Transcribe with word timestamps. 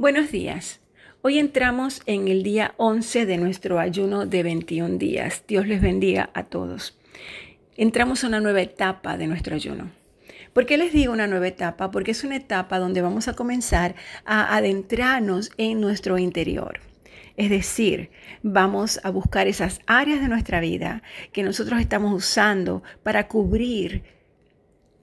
Buenos 0.00 0.32
días. 0.32 0.80
Hoy 1.20 1.38
entramos 1.38 2.00
en 2.06 2.28
el 2.28 2.42
día 2.42 2.72
11 2.78 3.26
de 3.26 3.36
nuestro 3.36 3.78
ayuno 3.78 4.24
de 4.24 4.42
21 4.42 4.96
días. 4.96 5.44
Dios 5.46 5.66
les 5.66 5.82
bendiga 5.82 6.30
a 6.32 6.44
todos. 6.44 6.98
Entramos 7.76 8.24
a 8.24 8.28
una 8.28 8.40
nueva 8.40 8.62
etapa 8.62 9.18
de 9.18 9.26
nuestro 9.26 9.54
ayuno. 9.54 9.90
¿Por 10.54 10.64
qué 10.64 10.78
les 10.78 10.94
digo 10.94 11.12
una 11.12 11.26
nueva 11.26 11.48
etapa? 11.48 11.90
Porque 11.90 12.12
es 12.12 12.24
una 12.24 12.36
etapa 12.36 12.78
donde 12.78 13.02
vamos 13.02 13.28
a 13.28 13.34
comenzar 13.34 13.94
a 14.24 14.56
adentrarnos 14.56 15.50
en 15.58 15.82
nuestro 15.82 16.16
interior. 16.16 16.80
Es 17.36 17.50
decir, 17.50 18.08
vamos 18.42 19.00
a 19.04 19.10
buscar 19.10 19.48
esas 19.48 19.80
áreas 19.84 20.22
de 20.22 20.28
nuestra 20.28 20.60
vida 20.60 21.02
que 21.30 21.42
nosotros 21.42 21.78
estamos 21.78 22.14
usando 22.14 22.82
para 23.02 23.28
cubrir 23.28 24.02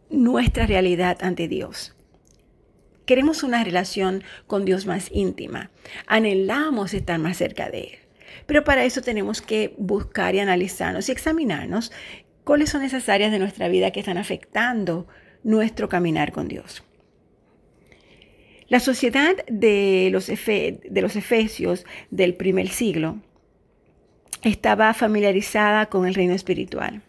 nuestra 0.09 0.65
realidad 0.65 1.19
ante 1.21 1.47
Dios. 1.47 1.93
Queremos 3.07 3.41
una 3.41 3.63
relación 3.63 4.21
con 4.47 4.65
Dios 4.65 4.85
más 4.85 5.09
íntima. 5.13 5.71
Anhelamos 6.07 6.93
estar 6.93 7.17
más 7.19 7.37
cerca 7.37 7.69
de 7.69 7.79
Él. 7.79 7.99
Pero 8.45 8.65
para 8.65 8.83
eso 8.83 9.01
tenemos 9.01 9.41
que 9.41 9.73
buscar 9.77 10.35
y 10.35 10.39
analizarnos 10.39 11.07
y 11.07 11.13
examinarnos 11.13 11.93
cuáles 12.43 12.69
son 12.69 12.83
esas 12.83 13.07
áreas 13.07 13.31
de 13.31 13.39
nuestra 13.39 13.69
vida 13.69 13.91
que 13.91 14.01
están 14.01 14.17
afectando 14.17 15.07
nuestro 15.41 15.87
caminar 15.87 16.33
con 16.33 16.49
Dios. 16.49 16.83
La 18.67 18.81
sociedad 18.81 19.37
de 19.47 20.09
los, 20.11 20.27
de 20.27 20.99
los 21.01 21.15
efesios 21.15 21.85
del 22.11 22.33
primer 22.33 22.67
siglo 22.67 23.21
estaba 24.43 24.93
familiarizada 24.93 25.85
con 25.85 26.05
el 26.05 26.13
reino 26.13 26.33
espiritual. 26.33 27.03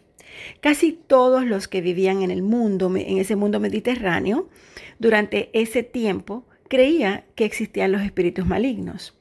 Casi 0.61 0.93
todos 0.93 1.45
los 1.45 1.67
que 1.67 1.81
vivían 1.81 2.21
en 2.21 2.31
el 2.31 2.41
mundo, 2.41 2.87
en 2.95 3.17
ese 3.17 3.35
mundo 3.35 3.59
mediterráneo, 3.59 4.49
durante 4.99 5.49
ese 5.53 5.83
tiempo, 5.83 6.45
creía 6.67 7.25
que 7.35 7.45
existían 7.45 7.91
los 7.91 8.01
espíritus 8.01 8.45
malignos. 8.45 9.17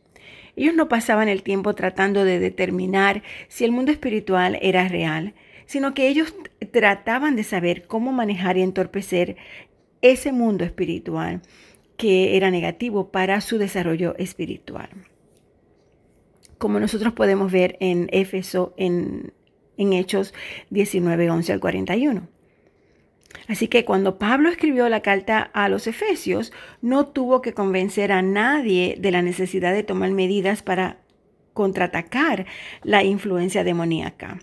Ellos 0.57 0.75
no 0.75 0.89
pasaban 0.89 1.29
el 1.29 1.43
tiempo 1.43 1.75
tratando 1.75 2.25
de 2.25 2.41
determinar 2.41 3.23
si 3.49 3.65
el 3.65 3.71
mundo 3.71 3.93
espiritual 3.93 4.59
era 4.61 4.89
real, 4.89 5.35
sino 5.67 5.95
que 5.95 6.09
ellos 6.09 6.35
trataban 6.73 7.37
de 7.37 7.45
saber 7.45 7.87
cómo 7.87 8.11
manejar 8.11 8.57
y 8.57 8.63
entorpecer 8.63 9.37
ese 10.03 10.33
mundo 10.33 10.65
espiritual 10.65 11.43
que 11.97 12.37
era 12.37 12.51
negativo 12.51 13.11
para 13.11 13.41
su 13.41 13.59
desarrollo 13.59 14.17
espiritual. 14.19 14.89
Como 16.59 16.81
nosotros 16.81 17.13
podemos 17.13 17.53
ver 17.53 17.77
en 17.81 18.09
Éfeso, 18.13 18.75
en 18.77 19.33
en 19.79 19.95
Hechos 19.95 20.35
19, 20.69 21.31
11 21.31 21.53
al 21.55 21.61
41. 21.61 22.29
Así 23.47 23.69
que 23.69 23.85
cuando 23.85 24.19
Pablo 24.19 24.51
escribió 24.51 24.89
la 24.89 25.01
carta 25.01 25.51
a 25.55 25.69
los 25.71 25.87
Efesios, 25.87 26.53
no 26.83 27.07
tuvo 27.07 27.41
que 27.41 27.55
convencer 27.55 28.13
a 28.13 28.21
nadie 28.21 28.97
de 28.99 29.11
la 29.11 29.23
necesidad 29.23 29.73
de 29.73 29.83
tomar 29.83 30.11
medidas 30.11 30.63
para 30.63 30.99
contraatacar 31.55 32.47
la 32.83 33.03
influencia 33.05 33.65
demoníaca. 33.65 34.39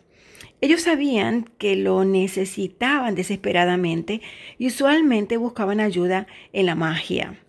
Ellos 0.62 0.82
sabían 0.82 1.50
que 1.58 1.76
lo 1.76 2.06
necesitaban 2.06 3.14
desesperadamente 3.14 4.22
y 4.58 4.68
usualmente 4.68 5.38
buscaban 5.38 5.80
ayuda 5.80 6.28
en 6.54 6.66
la 6.66 6.76
magia. 6.76 7.40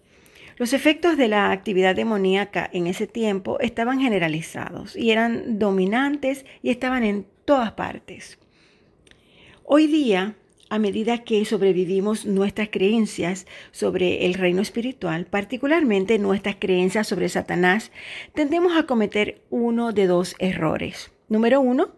Los 0.58 0.72
efectos 0.72 1.16
de 1.16 1.28
la 1.28 1.50
actividad 1.50 1.94
demoníaca 1.94 2.68
en 2.72 2.86
ese 2.86 3.06
tiempo 3.06 3.58
estaban 3.60 4.00
generalizados 4.00 4.96
y 4.96 5.10
eran 5.10 5.58
dominantes 5.58 6.46
y 6.62 6.70
estaban 6.70 7.04
en 7.04 7.26
todas 7.46 7.72
partes. 7.72 8.38
Hoy 9.64 9.86
día, 9.86 10.34
a 10.68 10.78
medida 10.78 11.22
que 11.24 11.44
sobrevivimos 11.44 12.26
nuestras 12.26 12.68
creencias 12.70 13.46
sobre 13.70 14.26
el 14.26 14.34
reino 14.34 14.60
espiritual, 14.60 15.26
particularmente 15.26 16.18
nuestras 16.18 16.56
creencias 16.56 17.06
sobre 17.06 17.28
Satanás, 17.28 17.92
tendemos 18.34 18.76
a 18.76 18.82
cometer 18.82 19.40
uno 19.48 19.92
de 19.92 20.08
dos 20.08 20.34
errores. 20.40 21.12
Número 21.28 21.60
uno, 21.60 21.92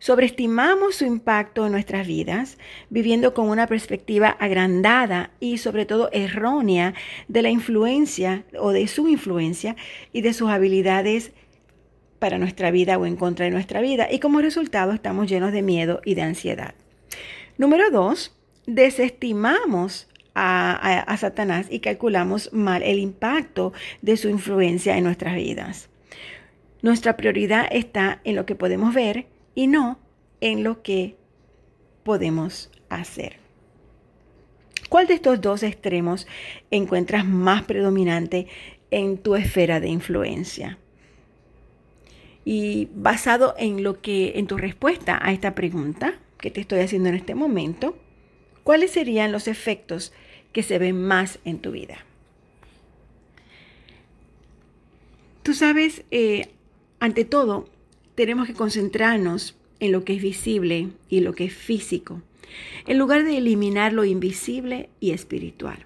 sobreestimamos 0.00 0.96
su 0.96 1.04
impacto 1.04 1.66
en 1.66 1.72
nuestras 1.72 2.04
vidas, 2.06 2.58
viviendo 2.90 3.34
con 3.34 3.48
una 3.48 3.68
perspectiva 3.68 4.28
agrandada 4.28 5.30
y 5.38 5.58
sobre 5.58 5.86
todo 5.86 6.10
errónea 6.12 6.94
de 7.28 7.42
la 7.42 7.50
influencia 7.50 8.44
o 8.58 8.72
de 8.72 8.88
su 8.88 9.06
influencia 9.06 9.76
y 10.12 10.22
de 10.22 10.32
sus 10.32 10.50
habilidades 10.50 11.32
para 12.18 12.38
nuestra 12.38 12.70
vida 12.70 12.98
o 12.98 13.06
en 13.06 13.16
contra 13.16 13.44
de 13.44 13.50
nuestra 13.50 13.80
vida 13.80 14.08
y 14.10 14.18
como 14.18 14.40
resultado 14.40 14.92
estamos 14.92 15.28
llenos 15.28 15.52
de 15.52 15.62
miedo 15.62 16.00
y 16.04 16.14
de 16.14 16.22
ansiedad. 16.22 16.74
Número 17.56 17.90
dos, 17.90 18.36
desestimamos 18.66 20.08
a, 20.34 21.16
Satanás 21.18 21.66
y 21.68 21.80
calculamos 21.80 22.52
mal 22.52 22.82
el 22.82 22.98
impacto 22.98 23.72
de 24.02 24.16
su 24.16 24.28
influencia 24.28 24.96
en 24.96 25.04
nuestras 25.04 25.34
vidas. 25.34 25.88
Nuestra 26.80 27.16
prioridad 27.16 27.66
está 27.72 28.20
en 28.24 28.36
lo 28.36 28.46
que 28.46 28.54
podemos 28.54 28.94
ver 28.94 29.26
y 29.54 29.66
no 29.66 29.98
en 30.40 30.62
lo 30.62 30.82
que 30.82 31.16
podemos 32.04 32.70
hacer. 32.88 33.36
¿Cuál 34.88 35.08
de 35.08 35.14
estos 35.14 35.40
dos 35.40 35.64
extremos 35.64 36.28
encuentras 36.70 37.26
más 37.26 37.64
predominante 37.64 38.46
en 38.90 39.18
tu 39.18 39.34
esfera 39.34 39.80
de 39.80 39.88
influencia? 39.88 40.78
Y 42.50 42.88
basado 42.94 43.54
en 43.58 43.82
lo 43.82 44.00
que 44.00 44.38
en 44.38 44.46
tu 44.46 44.56
respuesta 44.56 45.18
a 45.20 45.32
esta 45.32 45.54
pregunta 45.54 46.18
que 46.40 46.50
te 46.50 46.62
estoy 46.62 46.78
haciendo 46.80 47.10
en 47.10 47.14
este 47.14 47.34
momento, 47.34 47.94
¿cuáles 48.64 48.90
serían 48.90 49.32
los 49.32 49.48
efectos 49.48 50.14
que 50.50 50.62
se 50.62 50.78
ven 50.78 50.98
más 50.98 51.40
en 51.44 51.58
tu 51.58 51.72
vida? 51.72 52.06
Tú 55.42 55.52
sabes, 55.52 56.04
eh, 56.10 56.48
ante 57.00 57.26
todo, 57.26 57.68
tenemos 58.14 58.46
que 58.46 58.54
concentrarnos 58.54 59.54
en 59.78 59.92
lo 59.92 60.06
que 60.06 60.14
es 60.14 60.22
visible 60.22 60.88
y 61.10 61.20
lo 61.20 61.34
que 61.34 61.44
es 61.44 61.52
físico, 61.52 62.22
en 62.86 62.96
lugar 62.96 63.24
de 63.24 63.36
eliminar 63.36 63.92
lo 63.92 64.06
invisible 64.06 64.88
y 65.00 65.10
espiritual. 65.10 65.84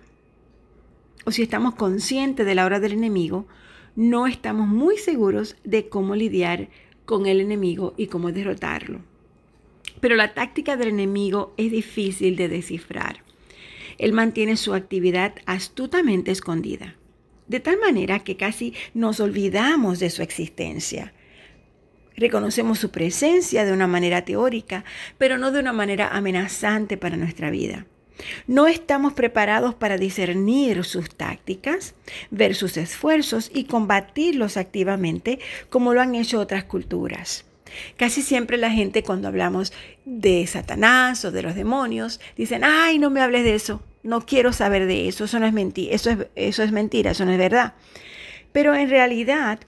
O 1.25 1.33
si 1.33 1.43
estamos 1.43 1.75
conscientes 1.75 2.47
de 2.47 2.55
la 2.55 2.65
hora 2.65 2.79
del 2.79 2.93
enemigo, 2.93 3.49
no 3.97 4.27
estamos 4.27 4.69
muy 4.69 4.97
seguros 4.99 5.57
de 5.65 5.89
cómo 5.89 6.15
lidiar 6.15 6.69
con 7.05 7.27
el 7.27 7.41
enemigo 7.41 7.95
y 7.97 8.07
cómo 8.07 8.33
derrotarlo. 8.33 9.01
Pero 10.01 10.17
la 10.17 10.35
táctica 10.35 10.77
del 10.77 10.89
enemigo 10.89 11.55
es 11.57 11.71
difícil 11.71 12.37
de 12.37 12.49
descifrar. 12.49 13.23
Él 13.99 14.13
mantiene 14.13 14.57
su 14.57 14.75
actividad 14.75 15.35
astutamente 15.47 16.31
escondida, 16.31 16.97
de 17.49 17.61
tal 17.61 17.79
manera 17.79 18.21
que 18.21 18.37
casi 18.37 18.75
nos 18.95 19.21
olvidamos 19.21 19.99
de 19.99 20.11
su 20.11 20.23
existencia. 20.23 21.13
Reconocemos 22.17 22.79
su 22.79 22.91
presencia 22.91 23.65
de 23.65 23.73
una 23.73 23.87
manera 23.87 24.25
teórica, 24.25 24.85
pero 25.19 25.39
no 25.39 25.51
de 25.51 25.61
una 25.61 25.73
manera 25.73 26.09
amenazante 26.09 26.97
para 26.97 27.17
nuestra 27.17 27.51
vida. 27.51 27.87
No 28.47 28.67
estamos 28.67 29.13
preparados 29.13 29.75
para 29.75 29.99
discernir 29.99 30.85
sus 30.85 31.15
tácticas, 31.15 31.95
ver 32.31 32.55
sus 32.55 32.77
esfuerzos 32.77 33.51
y 33.53 33.65
combatirlos 33.65 34.57
activamente 34.57 35.39
como 35.71 35.95
lo 35.95 36.01
han 36.01 36.15
hecho 36.15 36.41
otras 36.41 36.65
culturas. 36.65 37.45
Casi 37.97 38.23
siempre 38.23 38.59
la 38.59 38.71
gente 38.71 39.03
cuando 39.03 39.29
hablamos 39.29 39.73
de 40.05 40.47
Satanás 40.47 41.25
o 41.25 41.31
de 41.31 41.43
los 41.43 41.55
demonios 41.55 42.21
dicen, 42.37 42.65
ay, 42.65 42.99
no 42.99 43.11
me 43.11 43.21
hables 43.21 43.45
de 43.45 43.55
eso, 43.55 43.83
no 44.03 44.27
quiero 44.27 44.53
saber 44.53 44.87
de 44.87 45.09
eso, 45.09 45.25
eso 45.25 45.41
no 45.41 45.47
es 45.47 45.53
mentira, 45.53 45.95
eso 45.95 46.11
es, 46.11 46.19
eso 46.37 46.63
es 46.63 46.73
mentira, 46.73 47.13
eso 47.13 47.25
no 47.25 47.33
es 47.33 47.39
verdad. 47.39 47.75
Pero 48.53 48.75
en 48.75 48.91
realidad 48.91 49.61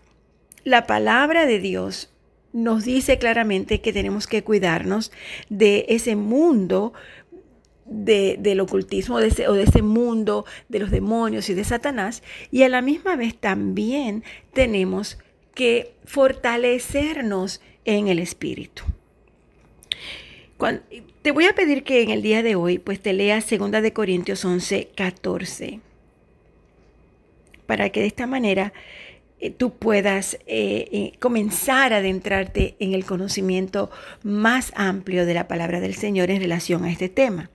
la 0.65 0.87
palabra 0.87 1.47
de 1.47 1.61
Dios 1.61 2.11
nos 2.53 2.84
dice 2.84 3.19
claramente 3.19 3.81
que 3.81 3.93
tenemos 3.93 4.26
que 4.26 4.44
cuidarnos 4.44 5.11
de 5.49 5.87
ese 5.88 6.15
mundo 6.15 6.93
del 7.86 8.60
ocultismo 8.60 9.18
de 9.20 9.48
o 9.48 9.52
de 9.52 9.64
ese 9.64 9.82
mundo 9.82 10.46
de 10.68 10.78
los 10.78 10.90
demonios 10.90 11.48
y 11.48 11.54
de 11.54 11.64
Satanás. 11.64 12.22
Y 12.50 12.62
a 12.62 12.69
la 12.69 12.82
misma 12.82 13.16
vez 13.16 13.36
también 13.36 14.25
tenemos 14.52 15.19
que 15.54 15.94
fortalecernos 16.04 17.60
en 17.84 18.08
el 18.08 18.19
espíritu. 18.19 18.84
te 21.22 21.31
voy 21.31 21.46
a 21.46 21.54
pedir 21.54 21.84
que 21.84 22.02
en 22.02 22.10
el 22.10 22.22
día 22.22 22.42
de 22.42 22.54
hoy 22.54 22.78
pues 22.78 23.00
te 23.00 23.12
leas 23.12 23.46
2 23.48 23.70
de 23.70 23.92
Corintios 23.92 24.44
11, 24.44 24.88
14 24.94 25.80
para 27.66 27.90
que 27.90 28.00
de 28.00 28.06
esta 28.06 28.26
manera 28.26 28.72
eh, 29.40 29.50
tú 29.50 29.75
puedas 29.75 30.34
eh, 30.46 30.88
eh, 30.92 31.12
comenzar 31.19 31.92
a 31.92 31.98
adentrarte 31.98 32.76
en 32.78 32.94
el 32.94 33.04
conocimiento 33.04 33.90
más 34.22 34.72
amplio 34.76 35.26
de 35.26 35.34
la 35.34 35.48
palabra 35.48 35.80
del 35.80 35.94
Señor 35.94 36.30
en 36.30 36.40
relación 36.40 36.84
a 36.84 36.90
este 36.90 37.08
tema. 37.08 37.50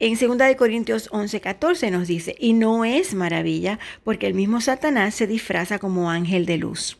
En 0.00 0.18
2 0.18 0.56
Corintios 0.56 1.08
11, 1.12 1.40
14 1.40 1.90
nos 1.90 2.08
dice, 2.08 2.34
y 2.38 2.52
no 2.52 2.84
es 2.84 3.14
maravilla 3.14 3.78
porque 4.02 4.26
el 4.26 4.34
mismo 4.34 4.60
Satanás 4.60 5.14
se 5.14 5.26
disfraza 5.26 5.78
como 5.78 6.10
ángel 6.10 6.46
de 6.46 6.58
luz. 6.58 6.98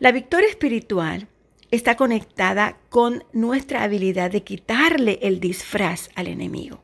La 0.00 0.12
victoria 0.12 0.48
espiritual 0.48 1.28
está 1.70 1.96
conectada 1.96 2.78
con 2.88 3.24
nuestra 3.32 3.82
habilidad 3.82 4.30
de 4.30 4.42
quitarle 4.42 5.18
el 5.22 5.40
disfraz 5.40 6.10
al 6.14 6.28
enemigo. 6.28 6.80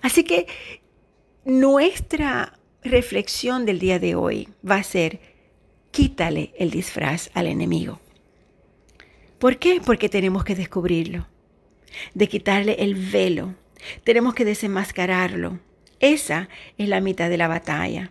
Así 0.00 0.24
que 0.24 0.46
nuestra 1.44 2.58
reflexión 2.82 3.64
del 3.64 3.78
día 3.78 3.98
de 3.98 4.14
hoy 4.14 4.48
va 4.68 4.76
a 4.76 4.82
ser, 4.82 5.20
quítale 5.90 6.52
el 6.58 6.70
disfraz 6.70 7.30
al 7.34 7.46
enemigo. 7.46 8.00
¿Por 9.38 9.58
qué? 9.58 9.80
Porque 9.84 10.08
tenemos 10.08 10.44
que 10.44 10.54
descubrirlo, 10.54 11.26
de 12.14 12.28
quitarle 12.28 12.76
el 12.78 12.94
velo, 12.94 13.54
tenemos 14.04 14.34
que 14.34 14.44
desenmascararlo. 14.44 15.58
Esa 16.00 16.48
es 16.78 16.88
la 16.88 17.00
mitad 17.00 17.30
de 17.30 17.38
la 17.38 17.48
batalla. 17.48 18.10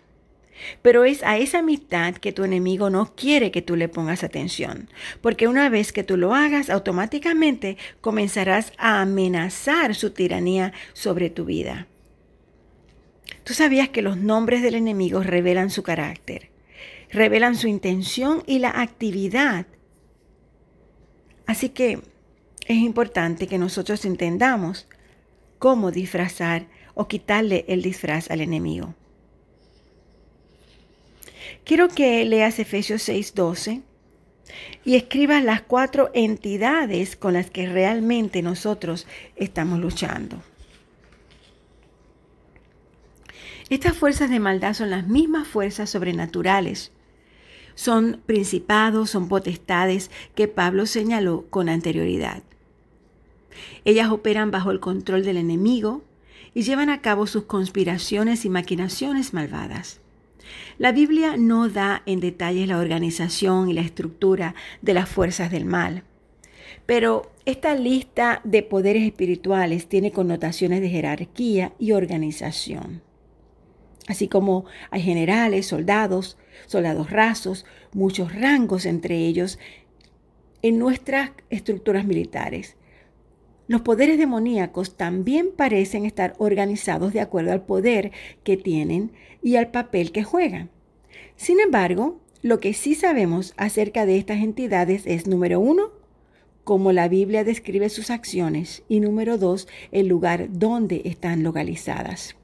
Pero 0.81 1.05
es 1.05 1.23
a 1.23 1.37
esa 1.37 1.61
mitad 1.61 2.13
que 2.15 2.31
tu 2.31 2.43
enemigo 2.43 2.89
no 2.89 3.15
quiere 3.15 3.51
que 3.51 3.61
tú 3.61 3.75
le 3.75 3.89
pongas 3.89 4.23
atención, 4.23 4.89
porque 5.21 5.47
una 5.47 5.69
vez 5.69 5.91
que 5.91 6.03
tú 6.03 6.17
lo 6.17 6.35
hagas, 6.35 6.69
automáticamente 6.69 7.77
comenzarás 7.99 8.73
a 8.77 9.01
amenazar 9.01 9.95
su 9.95 10.11
tiranía 10.11 10.71
sobre 10.93 11.29
tu 11.29 11.45
vida. 11.45 11.87
Tú 13.43 13.53
sabías 13.53 13.89
que 13.89 14.01
los 14.01 14.17
nombres 14.17 14.61
del 14.61 14.75
enemigo 14.75 15.23
revelan 15.23 15.71
su 15.71 15.83
carácter, 15.83 16.49
revelan 17.11 17.55
su 17.55 17.67
intención 17.67 18.43
y 18.45 18.59
la 18.59 18.69
actividad. 18.69 19.65
Así 21.47 21.69
que 21.69 21.99
es 22.71 22.79
importante 22.79 23.47
que 23.47 23.57
nosotros 23.57 24.05
entendamos 24.05 24.87
cómo 25.59 25.91
disfrazar 25.91 26.67
o 26.93 27.07
quitarle 27.07 27.65
el 27.67 27.81
disfraz 27.81 28.31
al 28.31 28.41
enemigo. 28.41 28.95
Quiero 31.63 31.89
que 31.89 32.25
leas 32.25 32.59
Efesios 32.59 33.07
6:12 33.07 33.81
y 34.83 34.95
escribas 34.95 35.43
las 35.43 35.61
cuatro 35.61 36.09
entidades 36.13 37.15
con 37.15 37.33
las 37.33 37.49
que 37.49 37.67
realmente 37.67 38.41
nosotros 38.41 39.07
estamos 39.35 39.79
luchando. 39.79 40.41
Estas 43.69 43.95
fuerzas 43.95 44.29
de 44.29 44.39
maldad 44.39 44.73
son 44.73 44.89
las 44.89 45.07
mismas 45.07 45.47
fuerzas 45.47 45.89
sobrenaturales. 45.89 46.91
Son 47.75 48.21
principados, 48.25 49.11
son 49.11 49.29
potestades 49.29 50.11
que 50.35 50.49
Pablo 50.49 50.85
señaló 50.85 51.45
con 51.49 51.69
anterioridad. 51.69 52.43
Ellas 53.85 54.09
operan 54.09 54.51
bajo 54.51 54.71
el 54.71 54.79
control 54.79 55.23
del 55.23 55.37
enemigo 55.37 56.03
y 56.53 56.63
llevan 56.63 56.89
a 56.89 57.01
cabo 57.01 57.27
sus 57.27 57.43
conspiraciones 57.43 58.45
y 58.45 58.49
maquinaciones 58.49 59.33
malvadas. 59.33 60.01
La 60.77 60.91
Biblia 60.91 61.37
no 61.37 61.69
da 61.69 62.03
en 62.05 62.19
detalles 62.19 62.67
la 62.67 62.79
organización 62.79 63.69
y 63.69 63.73
la 63.73 63.81
estructura 63.81 64.55
de 64.81 64.93
las 64.93 65.07
fuerzas 65.07 65.51
del 65.51 65.65
mal, 65.65 66.03
pero 66.85 67.31
esta 67.45 67.75
lista 67.75 68.41
de 68.43 68.63
poderes 68.63 69.03
espirituales 69.03 69.87
tiene 69.87 70.11
connotaciones 70.11 70.81
de 70.81 70.89
jerarquía 70.89 71.73
y 71.79 71.91
organización 71.91 73.01
así 74.07 74.27
como 74.27 74.65
hay 74.89 75.01
generales, 75.01 75.67
soldados, 75.67 76.37
soldados 76.67 77.09
rasos, 77.09 77.65
muchos 77.93 78.33
rangos 78.33 78.85
entre 78.85 79.17
ellos 79.17 79.59
en 80.61 80.77
nuestras 80.77 81.31
estructuras 81.49 82.05
militares. 82.05 82.75
Los 83.71 83.83
poderes 83.83 84.17
demoníacos 84.17 84.97
también 84.97 85.51
parecen 85.55 86.05
estar 86.05 86.33
organizados 86.39 87.13
de 87.13 87.21
acuerdo 87.21 87.53
al 87.53 87.61
poder 87.61 88.11
que 88.43 88.57
tienen 88.57 89.13
y 89.41 89.55
al 89.55 89.71
papel 89.71 90.11
que 90.11 90.25
juegan. 90.25 90.69
Sin 91.37 91.61
embargo, 91.61 92.19
lo 92.41 92.59
que 92.59 92.73
sí 92.73 92.95
sabemos 92.95 93.53
acerca 93.55 94.05
de 94.05 94.17
estas 94.17 94.41
entidades 94.41 95.03
es, 95.05 95.25
número 95.25 95.61
uno, 95.61 95.91
cómo 96.65 96.91
la 96.91 97.07
Biblia 97.07 97.45
describe 97.45 97.87
sus 97.87 98.09
acciones 98.09 98.83
y 98.89 98.99
número 98.99 99.37
dos, 99.37 99.69
el 99.93 100.07
lugar 100.07 100.49
donde 100.51 101.03
están 101.05 101.41
localizadas. 101.41 102.35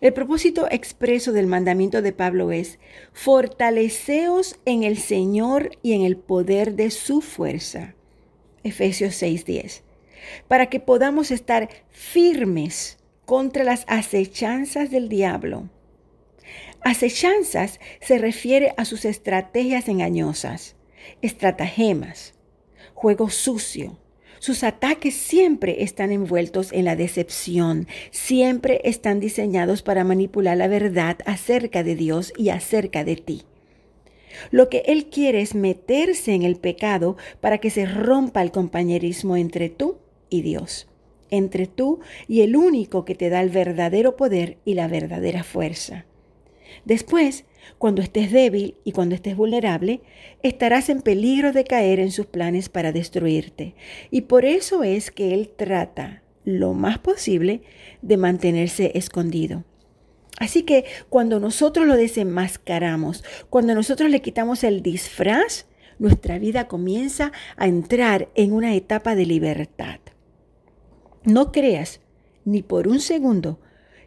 El 0.00 0.12
propósito 0.12 0.66
expreso 0.70 1.32
del 1.32 1.46
mandamiento 1.46 2.02
de 2.02 2.12
Pablo 2.12 2.52
es, 2.52 2.78
fortaleceos 3.12 4.58
en 4.64 4.82
el 4.82 4.98
Señor 4.98 5.70
y 5.82 5.92
en 5.94 6.02
el 6.02 6.16
poder 6.16 6.74
de 6.74 6.90
su 6.90 7.20
fuerza. 7.20 7.94
Efesios 8.62 9.14
6:10. 9.14 9.82
Para 10.48 10.66
que 10.66 10.80
podamos 10.80 11.30
estar 11.30 11.68
firmes 11.90 12.98
contra 13.24 13.64
las 13.64 13.84
acechanzas 13.88 14.90
del 14.90 15.08
diablo. 15.08 15.70
Acechanzas 16.82 17.78
se 18.00 18.18
refiere 18.18 18.74
a 18.76 18.84
sus 18.84 19.04
estrategias 19.04 19.88
engañosas, 19.88 20.76
estratagemas, 21.22 22.34
juego 22.94 23.30
sucio, 23.30 23.98
sus 24.40 24.64
ataques 24.64 25.14
siempre 25.14 25.84
están 25.84 26.10
envueltos 26.10 26.72
en 26.72 26.86
la 26.86 26.96
decepción, 26.96 27.86
siempre 28.10 28.80
están 28.84 29.20
diseñados 29.20 29.82
para 29.82 30.02
manipular 30.02 30.56
la 30.56 30.66
verdad 30.66 31.18
acerca 31.26 31.82
de 31.82 31.94
Dios 31.94 32.32
y 32.38 32.48
acerca 32.48 33.04
de 33.04 33.16
ti. 33.16 33.42
Lo 34.50 34.70
que 34.70 34.82
Él 34.86 35.10
quiere 35.10 35.42
es 35.42 35.54
meterse 35.54 36.32
en 36.32 36.42
el 36.42 36.56
pecado 36.56 37.18
para 37.42 37.58
que 37.58 37.68
se 37.68 37.84
rompa 37.84 38.40
el 38.40 38.50
compañerismo 38.50 39.36
entre 39.36 39.68
tú 39.68 39.98
y 40.30 40.40
Dios, 40.40 40.88
entre 41.30 41.66
tú 41.66 42.00
y 42.26 42.40
el 42.40 42.56
único 42.56 43.04
que 43.04 43.14
te 43.14 43.28
da 43.28 43.42
el 43.42 43.50
verdadero 43.50 44.16
poder 44.16 44.56
y 44.64 44.72
la 44.72 44.88
verdadera 44.88 45.44
fuerza. 45.44 46.06
Después, 46.84 47.44
cuando 47.78 48.02
estés 48.02 48.32
débil 48.32 48.76
y 48.84 48.92
cuando 48.92 49.14
estés 49.14 49.36
vulnerable, 49.36 50.00
estarás 50.42 50.88
en 50.88 51.02
peligro 51.02 51.52
de 51.52 51.64
caer 51.64 52.00
en 52.00 52.10
sus 52.10 52.26
planes 52.26 52.68
para 52.68 52.92
destruirte. 52.92 53.74
Y 54.10 54.22
por 54.22 54.44
eso 54.44 54.82
es 54.82 55.10
que 55.10 55.34
Él 55.34 55.50
trata 55.56 56.22
lo 56.44 56.74
más 56.74 56.98
posible 56.98 57.62
de 58.02 58.16
mantenerse 58.16 58.92
escondido. 58.94 59.64
Así 60.38 60.62
que 60.62 60.86
cuando 61.08 61.38
nosotros 61.38 61.86
lo 61.86 61.96
desenmascaramos, 61.96 63.24
cuando 63.50 63.74
nosotros 63.74 64.10
le 64.10 64.22
quitamos 64.22 64.64
el 64.64 64.82
disfraz, 64.82 65.66
nuestra 65.98 66.38
vida 66.38 66.66
comienza 66.66 67.30
a 67.56 67.66
entrar 67.66 68.30
en 68.34 68.52
una 68.52 68.74
etapa 68.74 69.14
de 69.14 69.26
libertad. 69.26 70.00
No 71.24 71.52
creas 71.52 72.00
ni 72.46 72.62
por 72.62 72.88
un 72.88 73.00
segundo 73.00 73.60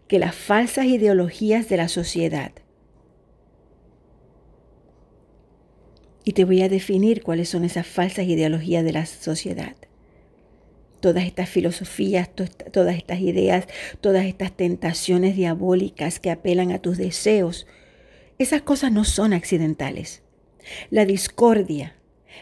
que 0.07 0.19
las 0.19 0.35
falsas 0.35 0.85
ideologías 0.85 1.69
de 1.69 1.77
la 1.77 1.87
sociedad, 1.87 2.51
Y 6.23 6.33
te 6.33 6.45
voy 6.45 6.61
a 6.61 6.69
definir 6.69 7.21
cuáles 7.21 7.49
son 7.49 7.65
esas 7.65 7.85
falsas 7.85 8.25
ideologías 8.25 8.83
de 8.83 8.93
la 8.93 9.05
sociedad. 9.05 9.75
Todas 11.01 11.25
estas 11.25 11.49
filosofías, 11.49 12.29
todas 12.33 12.95
estas 12.95 13.19
ideas, 13.19 13.67
todas 13.99 14.25
estas 14.25 14.55
tentaciones 14.55 15.35
diabólicas 15.35 16.21
que 16.21 16.31
apelan 16.31 16.71
a 16.71 16.79
tus 16.79 16.97
deseos, 16.97 17.67
esas 18.37 18.61
cosas 18.61 18.91
no 18.93 19.03
son 19.03 19.33
accidentales. 19.33 20.21
La 20.89 21.05
discordia, 21.05 21.97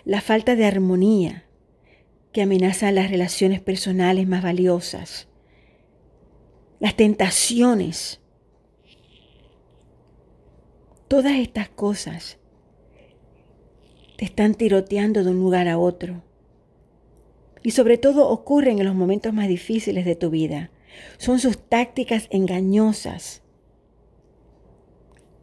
la 0.06 0.22
falta 0.22 0.56
de 0.56 0.66
armonía 0.66 1.46
que 2.32 2.44
amenaza 2.44 2.92
las 2.92 3.10
relaciones 3.10 3.62
personales 3.62 4.28
más 4.28 4.44
valiosas, 4.44 5.28
las 6.82 6.96
tentaciones, 6.96 8.20
todas 11.08 11.34
estas 11.34 11.70
cosas 11.70 12.40
te 14.18 14.26
están 14.26 14.56
tiroteando 14.56 15.24
de 15.24 15.30
un 15.30 15.40
lugar 15.40 15.68
a 15.68 15.78
otro. 15.78 16.24
Y 17.62 17.72
sobre 17.72 18.00
todo 18.00 18.28
ocurren 18.30 18.80
en 18.80 18.88
los 18.88 18.96
momentos 18.96 19.32
más 19.32 19.48
difíciles 19.48 20.06
de 20.06 20.16
tu 20.16 20.32
vida. 20.32 20.72
Son 21.20 21.38
sus 21.38 21.60
tácticas 21.60 22.28
engañosas 22.32 23.44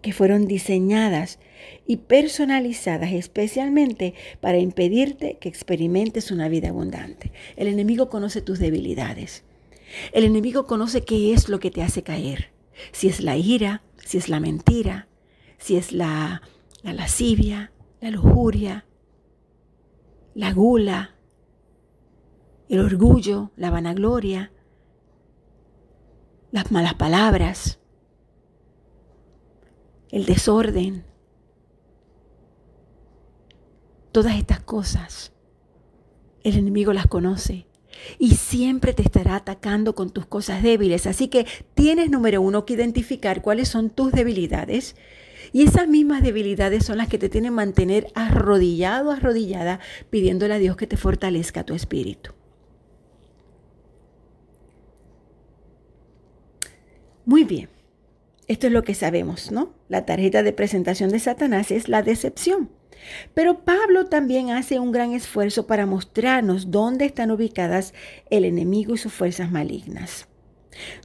que 0.02 0.12
fueron 0.12 0.48
diseñadas 0.48 1.38
y 1.86 1.98
personalizadas 1.98 3.12
especialmente 3.12 4.14
para 4.40 4.58
impedirte 4.58 5.38
que 5.38 5.48
experimentes 5.48 6.32
una 6.32 6.48
vida 6.48 6.70
abundante. 6.70 7.30
El 7.54 7.68
enemigo 7.68 8.08
conoce 8.08 8.42
tus 8.42 8.58
debilidades. 8.58 9.44
El 10.12 10.24
enemigo 10.24 10.66
conoce 10.66 11.04
qué 11.04 11.32
es 11.32 11.48
lo 11.48 11.60
que 11.60 11.70
te 11.70 11.82
hace 11.82 12.02
caer. 12.02 12.52
Si 12.92 13.08
es 13.08 13.20
la 13.20 13.36
ira, 13.36 13.82
si 13.96 14.18
es 14.18 14.28
la 14.28 14.40
mentira, 14.40 15.08
si 15.58 15.76
es 15.76 15.92
la, 15.92 16.42
la 16.82 16.92
lascivia, 16.92 17.72
la 18.00 18.10
lujuria, 18.10 18.86
la 20.34 20.52
gula, 20.52 21.14
el 22.68 22.80
orgullo, 22.80 23.50
la 23.56 23.70
vanagloria, 23.70 24.52
las 26.50 26.70
malas 26.70 26.94
palabras, 26.94 27.80
el 30.10 30.24
desorden. 30.26 31.04
Todas 34.12 34.36
estas 34.36 34.60
cosas, 34.60 35.32
el 36.42 36.56
enemigo 36.56 36.92
las 36.92 37.06
conoce 37.06 37.67
y 38.18 38.36
siempre 38.36 38.92
te 38.92 39.02
estará 39.02 39.36
atacando 39.36 39.94
con 39.94 40.10
tus 40.10 40.26
cosas 40.26 40.62
débiles. 40.62 41.06
Así 41.06 41.28
que 41.28 41.46
tienes, 41.74 42.10
número 42.10 42.40
uno, 42.42 42.64
que 42.64 42.74
identificar 42.74 43.42
cuáles 43.42 43.68
son 43.68 43.90
tus 43.90 44.12
debilidades 44.12 44.96
y 45.52 45.62
esas 45.62 45.88
mismas 45.88 46.22
debilidades 46.22 46.84
son 46.84 46.98
las 46.98 47.08
que 47.08 47.18
te 47.18 47.28
tienen 47.28 47.54
mantener 47.54 48.08
arrodillado, 48.14 49.10
arrodillada, 49.10 49.80
pidiéndole 50.10 50.54
a 50.54 50.58
Dios 50.58 50.76
que 50.76 50.86
te 50.86 50.96
fortalezca 50.96 51.64
tu 51.64 51.74
espíritu. 51.74 52.32
Muy 57.24 57.44
bien. 57.44 57.68
Esto 58.46 58.66
es 58.66 58.72
lo 58.72 58.82
que 58.82 58.94
sabemos, 58.94 59.52
¿no? 59.52 59.74
La 59.88 60.06
tarjeta 60.06 60.42
de 60.42 60.54
presentación 60.54 61.10
de 61.10 61.18
Satanás 61.18 61.70
es 61.70 61.88
la 61.88 62.02
decepción. 62.02 62.70
Pero 63.34 63.64
Pablo 63.64 64.06
también 64.06 64.50
hace 64.50 64.78
un 64.78 64.92
gran 64.92 65.12
esfuerzo 65.12 65.66
para 65.66 65.86
mostrarnos 65.86 66.70
dónde 66.70 67.04
están 67.04 67.30
ubicadas 67.30 67.94
el 68.30 68.44
enemigo 68.44 68.94
y 68.94 68.98
sus 68.98 69.12
fuerzas 69.12 69.50
malignas. 69.50 70.28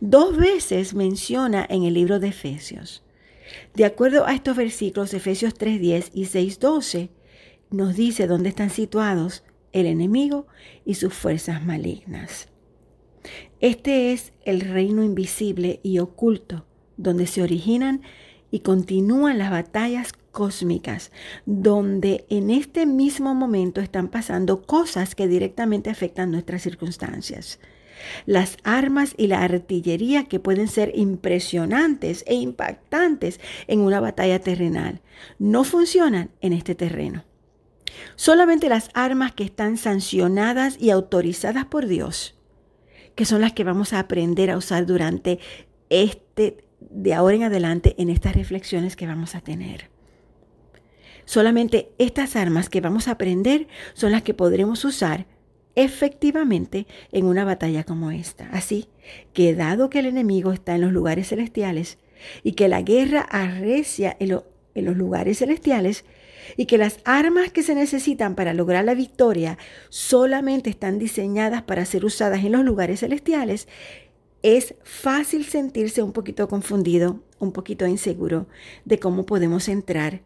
Dos 0.02 0.38
veces 0.38 0.94
menciona 0.94 1.66
en 1.70 1.84
el 1.84 1.94
libro 1.94 2.20
de 2.20 2.30
Efesios. 2.30 3.04
De 3.74 3.86
acuerdo 3.86 4.26
a 4.26 4.34
estos 4.34 4.56
versículos, 4.56 5.14
Efesios 5.14 5.56
3.10 5.56 6.12
y 6.14 6.26
6.12, 6.26 7.10
nos 7.70 7.96
dice 7.96 8.28
dónde 8.28 8.50
están 8.50 8.70
situados 8.70 9.44
el 9.72 9.88
enemigo 9.88 10.48
y 10.86 10.96
sus 10.96 11.14
fuerzas 11.14 11.66
malignas. 11.66 12.50
Este 13.60 14.14
es 14.14 14.34
el 14.46 14.62
reino 14.62 15.04
invisible 15.04 15.80
y 15.84 16.00
oculto, 16.00 16.66
donde 16.98 17.28
se 17.28 17.42
originan 17.42 18.02
y 18.52 18.60
continúan 18.60 19.38
las 19.38 19.50
batallas 19.50 20.14
cósmicas, 20.34 21.12
donde 21.46 22.26
en 22.30 22.50
este 22.50 22.86
mismo 22.86 23.34
momento 23.34 23.80
están 23.80 24.10
pasando 24.10 24.64
cosas 24.64 25.16
que 25.16 25.30
directamente 25.30 25.90
afectan 25.90 26.32
nuestras 26.32 26.64
circunstancias. 26.64 27.60
Las 28.26 28.58
armas 28.64 29.14
y 29.16 29.28
la 29.28 29.44
artillería 29.44 30.26
que 30.26 30.42
pueden 30.42 30.68
ser 30.68 30.92
impresionantes 30.96 32.26
e 32.28 32.34
impactantes 32.34 33.40
en 33.68 33.80
una 33.80 34.02
batalla 34.02 34.40
terrenal 34.40 35.02
no 35.40 35.64
funcionan 35.64 36.32
en 36.42 36.52
este 36.52 36.76
terreno. 36.76 37.24
Solamente 38.16 38.68
las 38.68 38.90
armas 38.96 39.32
que 39.34 39.44
están 39.44 39.78
sancionadas 39.78 40.78
y 40.82 40.90
autorizadas 40.90 41.66
por 41.66 41.86
Dios, 41.88 42.36
que 43.16 43.26
son 43.26 43.40
las 43.40 43.54
que 43.54 43.64
vamos 43.64 43.94
a 43.94 44.00
aprender 44.00 44.50
a 44.50 44.58
usar 44.58 44.86
durante 44.88 45.40
este 45.90 46.66
de 46.90 47.14
ahora 47.14 47.36
en 47.36 47.44
adelante 47.44 47.96
en 47.98 48.10
estas 48.10 48.36
reflexiones 48.36 48.96
que 48.96 49.08
vamos 49.08 49.36
a 49.36 49.42
tener. 49.42 49.93
Solamente 51.26 51.92
estas 51.98 52.36
armas 52.36 52.70
que 52.70 52.82
vamos 52.82 53.08
a 53.08 53.12
aprender 53.12 53.68
son 53.94 54.12
las 54.12 54.24
que 54.24 54.34
podremos 54.34 54.84
usar 54.86 55.26
efectivamente 55.76 56.86
en 57.12 57.26
una 57.26 57.46
batalla 57.46 57.84
como 57.84 58.12
esta. 58.12 58.48
Así 58.52 58.88
que 59.34 59.56
dado 59.56 59.90
que 59.90 60.00
el 60.00 60.06
enemigo 60.06 60.52
está 60.52 60.76
en 60.76 60.82
los 60.82 60.92
lugares 60.92 61.30
celestiales 61.30 61.98
y 62.44 62.54
que 62.54 62.68
la 62.68 62.82
guerra 62.82 63.22
arrecia 63.22 64.16
en, 64.20 64.40
en 64.76 64.86
los 64.86 64.96
lugares 64.96 65.40
celestiales, 65.40 66.06
y 66.58 66.66
que 66.66 66.78
las 66.78 67.00
armas 67.06 67.52
que 67.52 67.64
se 67.64 67.74
necesitan 67.74 68.36
para 68.36 68.54
lograr 68.54 68.84
la 68.84 68.94
victoria 68.94 69.58
solamente 69.90 70.70
están 70.70 71.00
diseñadas 71.00 71.64
para 71.64 71.86
ser 71.86 72.06
usadas 72.06 72.44
en 72.44 72.52
los 72.52 72.66
lugares 72.66 73.00
celestiales, 73.00 73.68
es 74.42 74.76
fácil 74.84 75.46
sentirse 75.46 76.02
un 76.02 76.12
poquito 76.12 76.50
confundido, 76.50 77.22
un 77.40 77.54
poquito 77.54 77.88
inseguro 77.88 78.48
de 78.84 79.00
cómo 79.00 79.26
podemos 79.26 79.70
entrar 79.70 80.22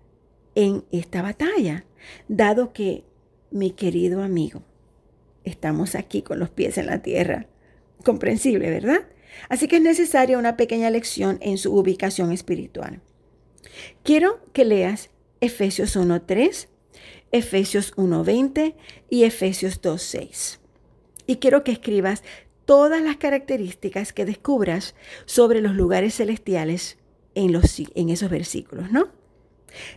en 0.57 0.85
esta 0.91 1.21
batalla, 1.21 1.85
dado 2.27 2.73
que, 2.73 3.03
mi 3.51 3.69
querido 3.69 4.23
amigo, 4.23 4.63
estamos 5.43 5.93
aquí 5.93 6.23
con 6.23 6.39
los 6.39 6.49
pies 6.49 6.79
en 6.79 6.87
la 6.87 7.03
tierra. 7.03 7.45
Comprensible, 8.03 8.71
¿verdad? 8.71 9.07
Así 9.49 9.67
que 9.67 9.75
es 9.75 9.83
necesaria 9.83 10.35
una 10.35 10.57
pequeña 10.57 10.89
lección 10.89 11.37
en 11.41 11.59
su 11.59 11.77
ubicación 11.77 12.31
espiritual. 12.31 13.01
Quiero 14.01 14.39
que 14.51 14.65
leas 14.65 15.11
Efesios 15.41 15.95
1.3, 15.95 16.69
Efesios 17.31 17.95
1.20 17.95 18.73
y 19.11 19.25
Efesios 19.25 19.79
2.6. 19.79 20.57
Y 21.27 21.35
quiero 21.35 21.63
que 21.63 21.71
escribas 21.71 22.23
todas 22.65 23.03
las 23.03 23.17
características 23.17 24.11
que 24.11 24.25
descubras 24.25 24.95
sobre 25.27 25.61
los 25.61 25.75
lugares 25.75 26.15
celestiales 26.15 26.97
en, 27.35 27.51
los, 27.51 27.79
en 27.93 28.09
esos 28.09 28.31
versículos, 28.31 28.91
¿no? 28.91 29.16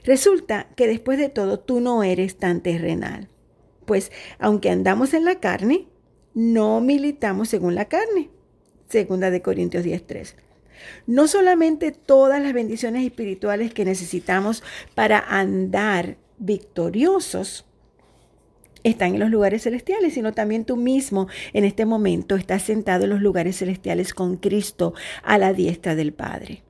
Resulta 0.05 0.69
que 0.77 0.87
después 0.87 1.19
de 1.19 1.29
todo 1.29 1.59
tú 1.59 1.81
no 1.81 2.03
eres 2.03 2.37
tan 2.37 2.61
terrenal, 2.61 3.29
pues 3.85 4.13
aunque 4.39 4.71
andamos 4.71 5.15
en 5.15 5.25
la 5.25 5.41
carne, 5.41 5.87
no 6.35 6.81
militamos 6.81 7.49
según 7.49 7.75
la 7.75 7.87
carne. 7.87 8.31
Segunda 8.89 9.31
de 9.31 9.43
Corintios 9.43 9.85
10:3. 9.85 10.37
No 11.07 11.27
solamente 11.27 11.93
todas 11.93 12.43
las 12.43 12.53
bendiciones 12.53 13.05
espirituales 13.05 13.75
que 13.75 13.85
necesitamos 13.85 14.63
para 14.95 15.19
andar 15.19 16.17
victoriosos, 16.39 17.67
están 18.83 19.15
en 19.15 19.21
los 19.21 19.31
lugares 19.31 19.65
celestiales, 19.65 20.15
sino 20.15 20.33
también 20.33 20.65
tú 20.65 20.77
mismo 20.77 21.29
en 21.53 21.65
este 21.65 21.85
momento 21.85 22.37
estás 22.37 22.63
sentado 22.63 23.05
en 23.05 23.11
los 23.11 23.21
lugares 23.21 23.59
celestiales 23.59 24.15
con 24.15 24.37
Cristo 24.37 24.95
a 25.23 25.37
la 25.37 25.53
diestra 25.53 25.95
del 25.95 26.13
Padre. 26.15 26.63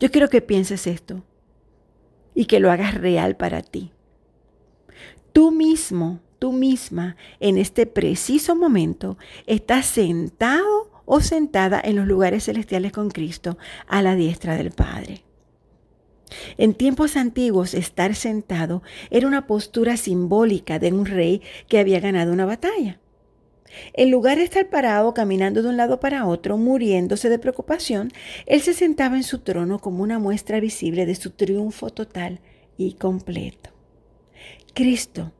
Yo 0.00 0.10
quiero 0.10 0.30
que 0.30 0.40
pienses 0.40 0.86
esto 0.86 1.22
y 2.34 2.46
que 2.46 2.58
lo 2.58 2.72
hagas 2.72 2.94
real 2.94 3.36
para 3.36 3.60
ti. 3.60 3.92
Tú 5.32 5.52
mismo, 5.52 6.20
tú 6.38 6.52
misma, 6.52 7.16
en 7.38 7.58
este 7.58 7.84
preciso 7.84 8.56
momento, 8.56 9.18
estás 9.46 9.84
sentado 9.84 10.90
o 11.04 11.20
sentada 11.20 11.80
en 11.84 11.96
los 11.96 12.06
lugares 12.06 12.44
celestiales 12.44 12.92
con 12.92 13.10
Cristo 13.10 13.58
a 13.86 14.00
la 14.00 14.14
diestra 14.14 14.56
del 14.56 14.70
Padre. 14.70 15.22
En 16.56 16.74
tiempos 16.74 17.16
antiguos, 17.16 17.74
estar 17.74 18.14
sentado 18.14 18.82
era 19.10 19.26
una 19.26 19.46
postura 19.46 19.98
simbólica 19.98 20.78
de 20.78 20.92
un 20.92 21.04
rey 21.04 21.42
que 21.68 21.78
había 21.78 22.00
ganado 22.00 22.32
una 22.32 22.46
batalla. 22.46 23.00
En 23.92 24.10
lugar 24.10 24.38
de 24.38 24.44
estar 24.44 24.68
parado 24.68 25.14
caminando 25.14 25.62
de 25.62 25.68
un 25.68 25.76
lado 25.76 26.00
para 26.00 26.26
otro, 26.26 26.56
muriéndose 26.56 27.28
de 27.28 27.38
preocupación, 27.38 28.12
él 28.46 28.60
se 28.60 28.74
sentaba 28.74 29.16
en 29.16 29.22
su 29.22 29.40
trono 29.40 29.78
como 29.78 30.02
una 30.02 30.18
muestra 30.18 30.60
visible 30.60 31.06
de 31.06 31.14
su 31.14 31.30
triunfo 31.30 31.90
total 31.90 32.40
y 32.76 32.94
completo. 32.94 33.70
Cristo, 34.74 35.32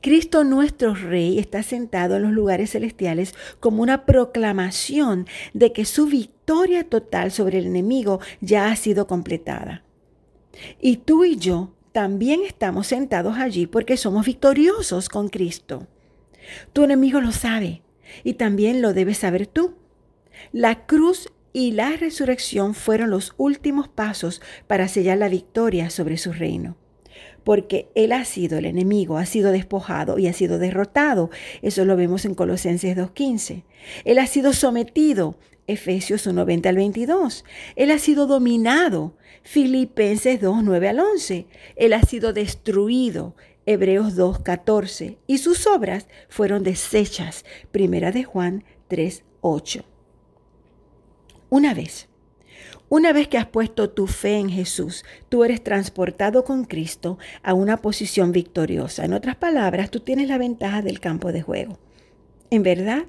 Cristo 0.00 0.44
nuestro 0.44 0.94
Rey 0.94 1.38
está 1.38 1.62
sentado 1.62 2.16
en 2.16 2.22
los 2.22 2.32
lugares 2.32 2.70
celestiales 2.70 3.34
como 3.60 3.82
una 3.82 4.06
proclamación 4.06 5.26
de 5.52 5.72
que 5.72 5.84
su 5.84 6.06
victoria 6.06 6.84
total 6.84 7.30
sobre 7.30 7.58
el 7.58 7.66
enemigo 7.66 8.20
ya 8.40 8.70
ha 8.70 8.76
sido 8.76 9.06
completada. 9.06 9.84
Y 10.80 10.98
tú 10.98 11.24
y 11.24 11.36
yo 11.36 11.72
también 11.92 12.40
estamos 12.42 12.86
sentados 12.88 13.36
allí 13.36 13.66
porque 13.66 13.96
somos 13.96 14.26
victoriosos 14.26 15.08
con 15.08 15.28
Cristo. 15.28 15.86
Tu 16.72 16.84
enemigo 16.84 17.20
lo 17.20 17.32
sabe 17.32 17.82
y 18.24 18.34
también 18.34 18.82
lo 18.82 18.92
debes 18.92 19.18
saber 19.18 19.46
tú. 19.46 19.74
La 20.52 20.86
cruz 20.86 21.28
y 21.52 21.72
la 21.72 21.96
resurrección 21.96 22.74
fueron 22.74 23.10
los 23.10 23.34
últimos 23.36 23.88
pasos 23.88 24.40
para 24.66 24.88
sellar 24.88 25.18
la 25.18 25.28
victoria 25.28 25.90
sobre 25.90 26.16
su 26.16 26.32
reino. 26.32 26.76
Porque 27.44 27.88
Él 27.94 28.12
ha 28.12 28.24
sido 28.24 28.58
el 28.58 28.66
enemigo, 28.66 29.16
ha 29.16 29.26
sido 29.26 29.50
despojado 29.50 30.18
y 30.18 30.26
ha 30.26 30.32
sido 30.32 30.58
derrotado. 30.58 31.30
Eso 31.62 31.84
lo 31.84 31.96
vemos 31.96 32.24
en 32.24 32.34
Colosenses 32.34 32.96
2.15. 32.96 33.64
Él 34.04 34.18
ha 34.18 34.26
sido 34.26 34.52
sometido, 34.52 35.38
Efesios 35.66 36.26
1.20 36.26 36.66
al 36.66 36.76
22. 36.76 37.44
Él 37.76 37.90
ha 37.90 37.98
sido 37.98 38.26
dominado, 38.26 39.16
Filipenses 39.42 40.40
2, 40.40 40.62
9 40.62 40.88
al 40.88 41.00
11. 41.00 41.46
Él 41.76 41.92
ha 41.92 42.02
sido 42.02 42.32
destruido. 42.32 43.34
Hebreos 43.72 44.16
2, 44.16 44.40
14. 44.40 45.18
Y 45.28 45.38
sus 45.38 45.68
obras 45.68 46.08
fueron 46.28 46.64
desechas. 46.64 47.44
Primera 47.70 48.10
de 48.10 48.24
Juan 48.24 48.64
3, 48.88 49.22
8. 49.42 49.84
Una 51.50 51.72
vez, 51.72 52.08
una 52.88 53.12
vez 53.12 53.28
que 53.28 53.38
has 53.38 53.46
puesto 53.46 53.88
tu 53.90 54.08
fe 54.08 54.38
en 54.38 54.48
Jesús, 54.48 55.04
tú 55.28 55.44
eres 55.44 55.62
transportado 55.62 56.42
con 56.42 56.64
Cristo 56.64 57.18
a 57.44 57.54
una 57.54 57.76
posición 57.76 58.32
victoriosa. 58.32 59.04
En 59.04 59.12
otras 59.12 59.36
palabras, 59.36 59.92
tú 59.92 60.00
tienes 60.00 60.26
la 60.26 60.38
ventaja 60.38 60.82
del 60.82 60.98
campo 60.98 61.30
de 61.30 61.42
juego. 61.42 61.78
En 62.50 62.64
verdad, 62.64 63.04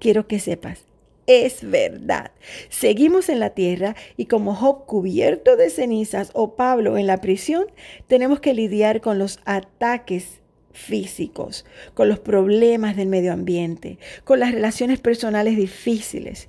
quiero 0.00 0.26
que 0.26 0.40
sepas, 0.40 0.86
es 1.26 1.68
verdad. 1.68 2.32
Seguimos 2.68 3.28
en 3.28 3.40
la 3.40 3.50
tierra 3.50 3.96
y 4.16 4.26
como 4.26 4.54
Job 4.54 4.86
cubierto 4.86 5.56
de 5.56 5.70
cenizas 5.70 6.30
o 6.34 6.54
Pablo 6.56 6.96
en 6.96 7.06
la 7.06 7.20
prisión, 7.20 7.66
tenemos 8.06 8.40
que 8.40 8.54
lidiar 8.54 9.00
con 9.00 9.18
los 9.18 9.40
ataques 9.44 10.40
físicos, 10.72 11.64
con 11.94 12.08
los 12.08 12.18
problemas 12.18 12.96
del 12.96 13.08
medio 13.08 13.32
ambiente, 13.32 13.98
con 14.24 14.40
las 14.40 14.52
relaciones 14.52 15.00
personales 15.00 15.56
difíciles. 15.56 16.48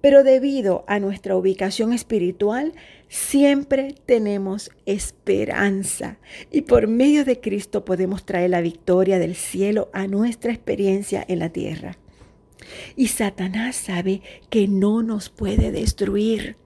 Pero 0.00 0.22
debido 0.22 0.84
a 0.86 1.00
nuestra 1.00 1.36
ubicación 1.36 1.92
espiritual, 1.92 2.72
siempre 3.08 3.94
tenemos 4.06 4.70
esperanza 4.86 6.18
y 6.52 6.62
por 6.62 6.86
medio 6.86 7.24
de 7.24 7.40
Cristo 7.40 7.84
podemos 7.84 8.24
traer 8.24 8.50
la 8.50 8.60
victoria 8.60 9.18
del 9.18 9.34
cielo 9.34 9.90
a 9.92 10.06
nuestra 10.06 10.52
experiencia 10.52 11.24
en 11.26 11.40
la 11.40 11.48
tierra. 11.50 11.98
Y 12.96 13.08
Satanás 13.08 13.76
sabe 13.76 14.22
que 14.50 14.68
no 14.68 15.02
nos 15.02 15.28
puede 15.28 15.70
destruir. 15.70 16.56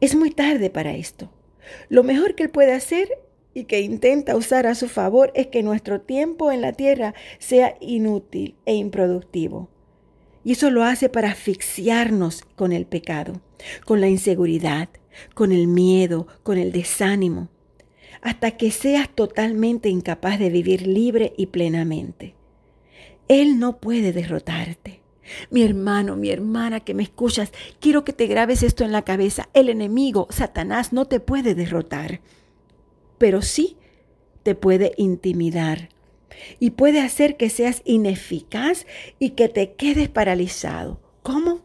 Es 0.00 0.14
muy 0.14 0.30
tarde 0.30 0.70
para 0.70 0.94
esto. 0.94 1.32
Lo 1.88 2.02
mejor 2.02 2.34
que 2.34 2.44
él 2.44 2.50
puede 2.50 2.72
hacer 2.72 3.08
y 3.54 3.64
que 3.64 3.80
intenta 3.80 4.36
usar 4.36 4.66
a 4.66 4.74
su 4.74 4.88
favor 4.88 5.32
es 5.34 5.46
que 5.48 5.62
nuestro 5.62 6.00
tiempo 6.00 6.52
en 6.52 6.60
la 6.60 6.72
tierra 6.72 7.14
sea 7.38 7.76
inútil 7.80 8.54
e 8.66 8.74
improductivo. 8.74 9.70
Y 10.44 10.52
eso 10.52 10.70
lo 10.70 10.84
hace 10.84 11.08
para 11.08 11.30
asfixiarnos 11.30 12.42
con 12.54 12.70
el 12.72 12.86
pecado, 12.86 13.40
con 13.84 14.00
la 14.00 14.08
inseguridad, 14.08 14.88
con 15.34 15.52
el 15.52 15.66
miedo, 15.66 16.28
con 16.42 16.58
el 16.58 16.70
desánimo, 16.70 17.48
hasta 18.20 18.52
que 18.52 18.70
seas 18.70 19.08
totalmente 19.08 19.88
incapaz 19.88 20.38
de 20.38 20.50
vivir 20.50 20.86
libre 20.86 21.32
y 21.36 21.46
plenamente. 21.46 22.34
Él 23.28 23.58
no 23.58 23.78
puede 23.78 24.12
derrotarte. 24.12 25.02
Mi 25.50 25.62
hermano, 25.62 26.16
mi 26.16 26.30
hermana 26.30 26.80
que 26.80 26.94
me 26.94 27.02
escuchas, 27.02 27.52
quiero 27.80 28.04
que 28.04 28.12
te 28.12 28.26
grabes 28.26 28.62
esto 28.62 28.84
en 28.84 28.92
la 28.92 29.02
cabeza. 29.02 29.48
El 29.54 29.68
enemigo, 29.68 30.28
Satanás, 30.30 30.92
no 30.92 31.06
te 31.06 31.18
puede 31.20 31.54
derrotar, 31.54 32.20
pero 33.18 33.42
sí 33.42 33.76
te 34.42 34.54
puede 34.54 34.92
intimidar 34.96 35.88
y 36.60 36.70
puede 36.70 37.00
hacer 37.00 37.36
que 37.36 37.50
seas 37.50 37.82
ineficaz 37.84 38.86
y 39.18 39.30
que 39.30 39.48
te 39.48 39.74
quedes 39.74 40.08
paralizado. 40.08 41.00
¿Cómo? 41.22 41.62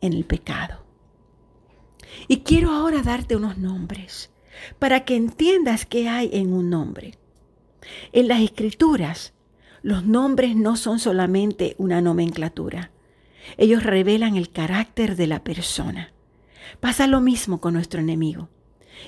En 0.00 0.12
el 0.12 0.24
pecado. 0.24 0.84
Y 2.28 2.38
quiero 2.38 2.70
ahora 2.70 3.02
darte 3.02 3.36
unos 3.36 3.58
nombres 3.58 4.30
para 4.78 5.04
que 5.04 5.16
entiendas 5.16 5.86
qué 5.86 6.08
hay 6.08 6.30
en 6.32 6.52
un 6.52 6.70
nombre. 6.70 7.14
En 8.12 8.28
las 8.28 8.40
escrituras 8.40 9.33
los 9.84 10.06
nombres 10.06 10.56
no 10.56 10.76
son 10.76 10.98
solamente 10.98 11.74
una 11.76 12.00
nomenclatura. 12.00 12.90
Ellos 13.58 13.82
revelan 13.82 14.34
el 14.34 14.48
carácter 14.48 15.14
de 15.14 15.26
la 15.26 15.44
persona. 15.44 16.10
Pasa 16.80 17.06
lo 17.06 17.20
mismo 17.20 17.60
con 17.60 17.74
nuestro 17.74 18.00
enemigo. 18.00 18.48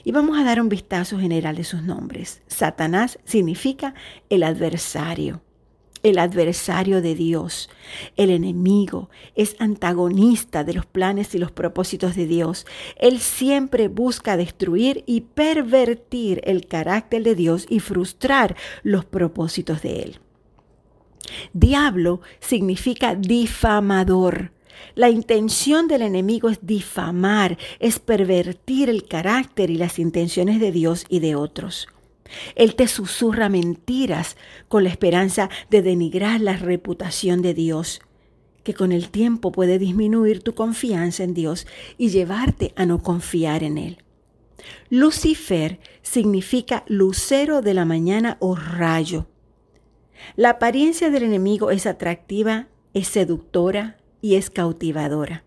Y 0.04 0.12
vamos 0.12 0.38
a 0.38 0.44
dar 0.44 0.60
un 0.60 0.68
vistazo 0.68 1.18
general 1.18 1.56
de 1.56 1.64
sus 1.64 1.82
nombres. 1.82 2.42
Satanás 2.46 3.18
significa 3.24 3.94
el 4.28 4.42
adversario, 4.42 5.40
el 6.02 6.18
adversario 6.18 7.00
de 7.00 7.14
Dios. 7.14 7.70
El 8.18 8.28
enemigo 8.28 9.08
es 9.34 9.56
antagonista 9.58 10.62
de 10.62 10.74
los 10.74 10.84
planes 10.84 11.34
y 11.34 11.38
los 11.38 11.52
propósitos 11.52 12.14
de 12.16 12.26
Dios. 12.26 12.66
Él 12.98 13.20
siempre 13.20 13.88
busca 13.88 14.36
destruir 14.36 15.04
y 15.06 15.22
pervertir 15.22 16.42
el 16.44 16.66
carácter 16.66 17.22
de 17.22 17.34
Dios 17.34 17.64
y 17.66 17.80
frustrar 17.80 18.56
los 18.82 19.06
propósitos 19.06 19.80
de 19.80 20.02
Él. 20.02 20.20
Diablo 21.52 22.20
significa 22.40 23.14
difamador. 23.14 24.52
La 24.94 25.10
intención 25.10 25.88
del 25.88 26.02
enemigo 26.02 26.48
es 26.48 26.58
difamar, 26.62 27.58
es 27.80 27.98
pervertir 27.98 28.90
el 28.90 29.06
carácter 29.06 29.70
y 29.70 29.76
las 29.76 29.98
intenciones 29.98 30.60
de 30.60 30.72
Dios 30.72 31.04
y 31.08 31.20
de 31.20 31.34
otros. 31.34 31.88
Él 32.54 32.74
te 32.74 32.88
susurra 32.88 33.48
mentiras 33.48 34.36
con 34.68 34.84
la 34.84 34.90
esperanza 34.90 35.48
de 35.70 35.82
denigrar 35.82 36.40
la 36.40 36.56
reputación 36.56 37.42
de 37.42 37.54
Dios, 37.54 38.00
que 38.64 38.74
con 38.74 38.90
el 38.90 39.10
tiempo 39.10 39.52
puede 39.52 39.78
disminuir 39.78 40.42
tu 40.42 40.54
confianza 40.54 41.22
en 41.22 41.34
Dios 41.34 41.66
y 41.98 42.08
llevarte 42.08 42.72
a 42.76 42.84
no 42.84 43.02
confiar 43.02 43.62
en 43.62 43.78
Él. 43.78 43.98
Lucifer 44.90 45.78
significa 46.02 46.84
lucero 46.88 47.62
de 47.62 47.74
la 47.74 47.84
mañana 47.84 48.36
o 48.40 48.56
rayo. 48.56 49.26
La 50.36 50.50
apariencia 50.50 51.10
del 51.10 51.22
enemigo 51.22 51.70
es 51.70 51.86
atractiva, 51.86 52.68
es 52.94 53.08
seductora 53.08 53.98
y 54.20 54.36
es 54.36 54.50
cautivadora. 54.50 55.44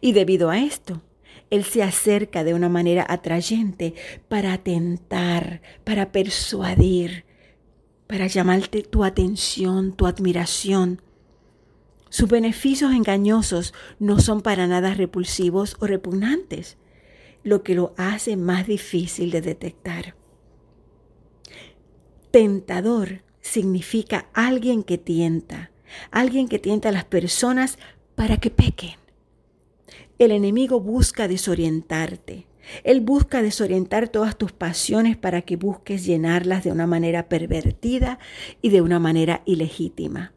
Y 0.00 0.12
debido 0.12 0.50
a 0.50 0.58
esto, 0.58 1.02
él 1.50 1.64
se 1.64 1.82
acerca 1.82 2.44
de 2.44 2.54
una 2.54 2.68
manera 2.68 3.04
atrayente 3.08 3.94
para 4.28 4.52
atentar, 4.52 5.62
para 5.84 6.12
persuadir, 6.12 7.24
para 8.06 8.26
llamarte 8.26 8.82
tu 8.82 9.04
atención, 9.04 9.92
tu 9.92 10.06
admiración. 10.06 11.02
Sus 12.08 12.28
beneficios 12.28 12.92
engañosos 12.92 13.74
no 13.98 14.20
son 14.20 14.40
para 14.40 14.66
nada 14.66 14.94
repulsivos 14.94 15.76
o 15.80 15.86
repugnantes, 15.86 16.78
lo 17.42 17.62
que 17.62 17.74
lo 17.74 17.94
hace 17.96 18.36
más 18.36 18.66
difícil 18.66 19.30
de 19.30 19.40
detectar. 19.40 20.16
Tentador 22.30 23.22
significa 23.46 24.26
alguien 24.34 24.82
que 24.82 24.98
tienta, 24.98 25.70
alguien 26.10 26.48
que 26.48 26.58
tienta 26.58 26.88
a 26.88 26.92
las 26.92 27.04
personas 27.04 27.78
para 28.14 28.38
que 28.38 28.50
pequen. 28.50 28.96
El 30.18 30.32
enemigo 30.32 30.80
busca 30.80 31.28
desorientarte. 31.28 32.46
Él 32.82 33.00
busca 33.00 33.42
desorientar 33.42 34.08
todas 34.08 34.36
tus 34.36 34.50
pasiones 34.50 35.16
para 35.16 35.42
que 35.42 35.54
busques 35.54 36.04
llenarlas 36.04 36.64
de 36.64 36.72
una 36.72 36.88
manera 36.88 37.28
pervertida 37.28 38.18
y 38.60 38.70
de 38.70 38.80
una 38.80 38.98
manera 38.98 39.42
ilegítima. 39.44 40.32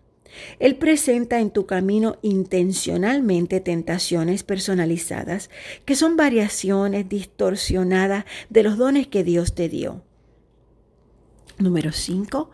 Él 0.59 0.75
presenta 0.75 1.39
en 1.39 1.49
tu 1.49 1.65
camino 1.65 2.17
intencionalmente 2.21 3.59
tentaciones 3.59 4.43
personalizadas 4.43 5.49
que 5.85 5.95
son 5.95 6.15
variaciones 6.15 7.09
distorsionadas 7.09 8.25
de 8.49 8.61
los 8.61 8.77
dones 8.77 9.07
que 9.07 9.23
Dios 9.23 9.55
te 9.55 9.67
dio. 9.67 10.03
Número 11.59 11.91
5. 11.91 12.51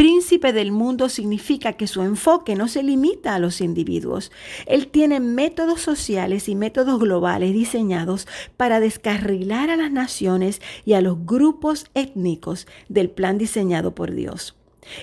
Príncipe 0.00 0.54
del 0.54 0.72
mundo 0.72 1.10
significa 1.10 1.74
que 1.74 1.86
su 1.86 2.00
enfoque 2.00 2.54
no 2.54 2.68
se 2.68 2.82
limita 2.82 3.34
a 3.34 3.38
los 3.38 3.60
individuos. 3.60 4.32
Él 4.64 4.88
tiene 4.88 5.20
métodos 5.20 5.82
sociales 5.82 6.48
y 6.48 6.54
métodos 6.54 6.98
globales 6.98 7.52
diseñados 7.52 8.26
para 8.56 8.80
descarrilar 8.80 9.68
a 9.68 9.76
las 9.76 9.92
naciones 9.92 10.62
y 10.86 10.94
a 10.94 11.02
los 11.02 11.26
grupos 11.26 11.84
étnicos 11.92 12.66
del 12.88 13.10
plan 13.10 13.36
diseñado 13.36 13.94
por 13.94 14.14
Dios. 14.14 14.56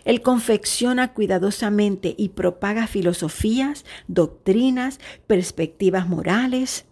Él 0.03 0.23
confecciona 0.23 1.13
cuidadosamente 1.13 2.15
y 2.17 2.29
propaga 2.29 2.87
filosofías, 2.87 3.85
doctrinas, 4.07 4.99
perspectivas 5.27 6.09
morales 6.09 6.85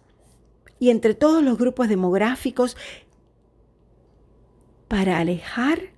y 0.78 0.90
entre 0.90 1.14
todos 1.14 1.42
los 1.42 1.58
grupos 1.58 1.88
demográficos 1.88 2.76
para 4.86 5.18
alejar 5.18 5.90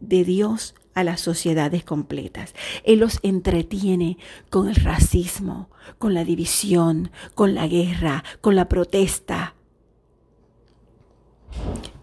de 0.00 0.24
Dios 0.24 0.74
a 0.98 1.04
las 1.04 1.20
sociedades 1.20 1.84
completas. 1.84 2.54
Él 2.82 2.98
los 2.98 3.20
entretiene 3.22 4.18
con 4.50 4.68
el 4.68 4.74
racismo, 4.74 5.70
con 5.98 6.12
la 6.12 6.24
división, 6.24 7.12
con 7.36 7.54
la 7.54 7.68
guerra, 7.68 8.24
con 8.40 8.56
la 8.56 8.68
protesta. 8.68 9.54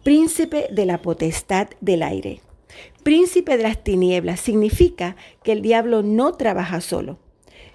Príncipe 0.04 0.68
de 0.72 0.86
la 0.86 1.02
potestad 1.02 1.68
del 1.82 2.04
aire. 2.04 2.42
Príncipe 3.04 3.58
de 3.58 3.64
las 3.64 3.84
tinieblas 3.84 4.40
significa 4.40 5.18
que 5.44 5.52
el 5.52 5.62
diablo 5.62 6.02
no 6.02 6.34
trabaja 6.34 6.80
solo. 6.80 7.20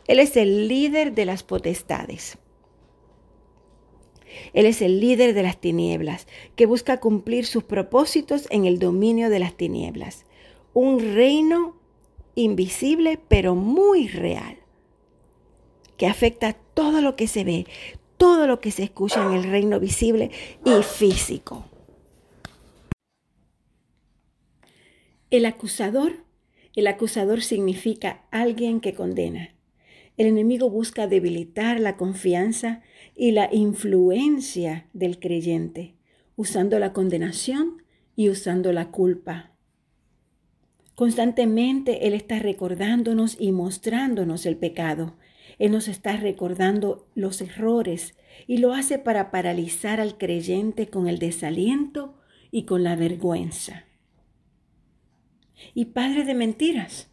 Él 0.07 0.21
es 0.21 0.39
el 0.39 0.69
líder 0.69 1.15
de 1.15 1.27
las 1.27 1.43
potestades. 1.43 2.39
Él 4.55 4.65
es 4.65 4.81
el 4.81 5.01
líder 5.01 5.35
de 5.35 5.43
las 5.43 5.61
tinieblas, 5.61 6.27
que 6.57 6.65
busca 6.65 6.99
cumplir 6.99 7.45
sus 7.45 7.65
propósitos 7.65 8.47
en 8.51 8.65
el 8.65 8.79
dominio 8.79 9.29
de 9.29 9.39
las 9.39 9.55
tinieblas. 9.55 10.25
Un 10.73 11.15
reino 11.15 11.77
invisible 12.35 13.19
pero 13.29 13.55
muy 13.55 14.09
real, 14.09 14.57
que 15.97 16.07
afecta 16.07 16.53
todo 16.53 17.01
lo 17.01 17.17
que 17.17 17.27
se 17.27 17.45
ve, 17.45 17.67
todo 18.17 18.47
lo 18.47 18.61
que 18.61 18.71
se 18.71 18.85
escucha 18.85 19.25
en 19.27 19.33
el 19.33 19.45
reino 19.45 19.81
visible 19.81 20.31
y 20.65 20.83
físico. 20.83 21.65
El 25.31 25.47
acusador, 25.47 26.25
el 26.75 26.87
acusador 26.87 27.43
significa 27.43 28.27
alguien 28.31 28.81
que 28.81 28.95
condena. 28.95 29.55
El 30.17 30.27
enemigo 30.27 30.69
busca 30.69 31.07
debilitar 31.07 31.81
la 31.81 31.97
confianza 31.97 32.83
y 33.17 33.31
la 33.31 33.49
influencia 33.53 34.89
del 34.93 35.19
creyente, 35.19 35.95
usando 36.37 36.79
la 36.79 36.93
condenación 36.93 37.83
y 38.17 38.29
usando 38.29 38.73
la 38.73 38.91
culpa. 38.91 39.53
Constantemente 41.01 42.07
Él 42.07 42.13
está 42.13 42.41
recordándonos 42.41 43.39
y 43.41 43.53
mostrándonos 43.53 44.45
el 44.45 44.59
pecado. 44.59 45.17
Él 45.59 45.73
nos 45.73 45.89
está 45.89 46.19
recordando 46.19 47.09
los 47.15 47.41
errores 47.41 48.19
y 48.47 48.59
lo 48.59 48.75
hace 48.75 48.99
para 48.99 49.31
paralizar 49.31 49.99
al 49.99 50.19
creyente 50.19 50.89
con 50.89 51.09
el 51.09 51.19
desaliento 51.19 52.19
y 52.51 52.65
con 52.65 52.85
la 52.85 52.97
vergüenza. 52.97 53.87
Y 55.73 55.87
padre 55.87 56.25
de 56.25 56.35
mentiras. 56.35 57.09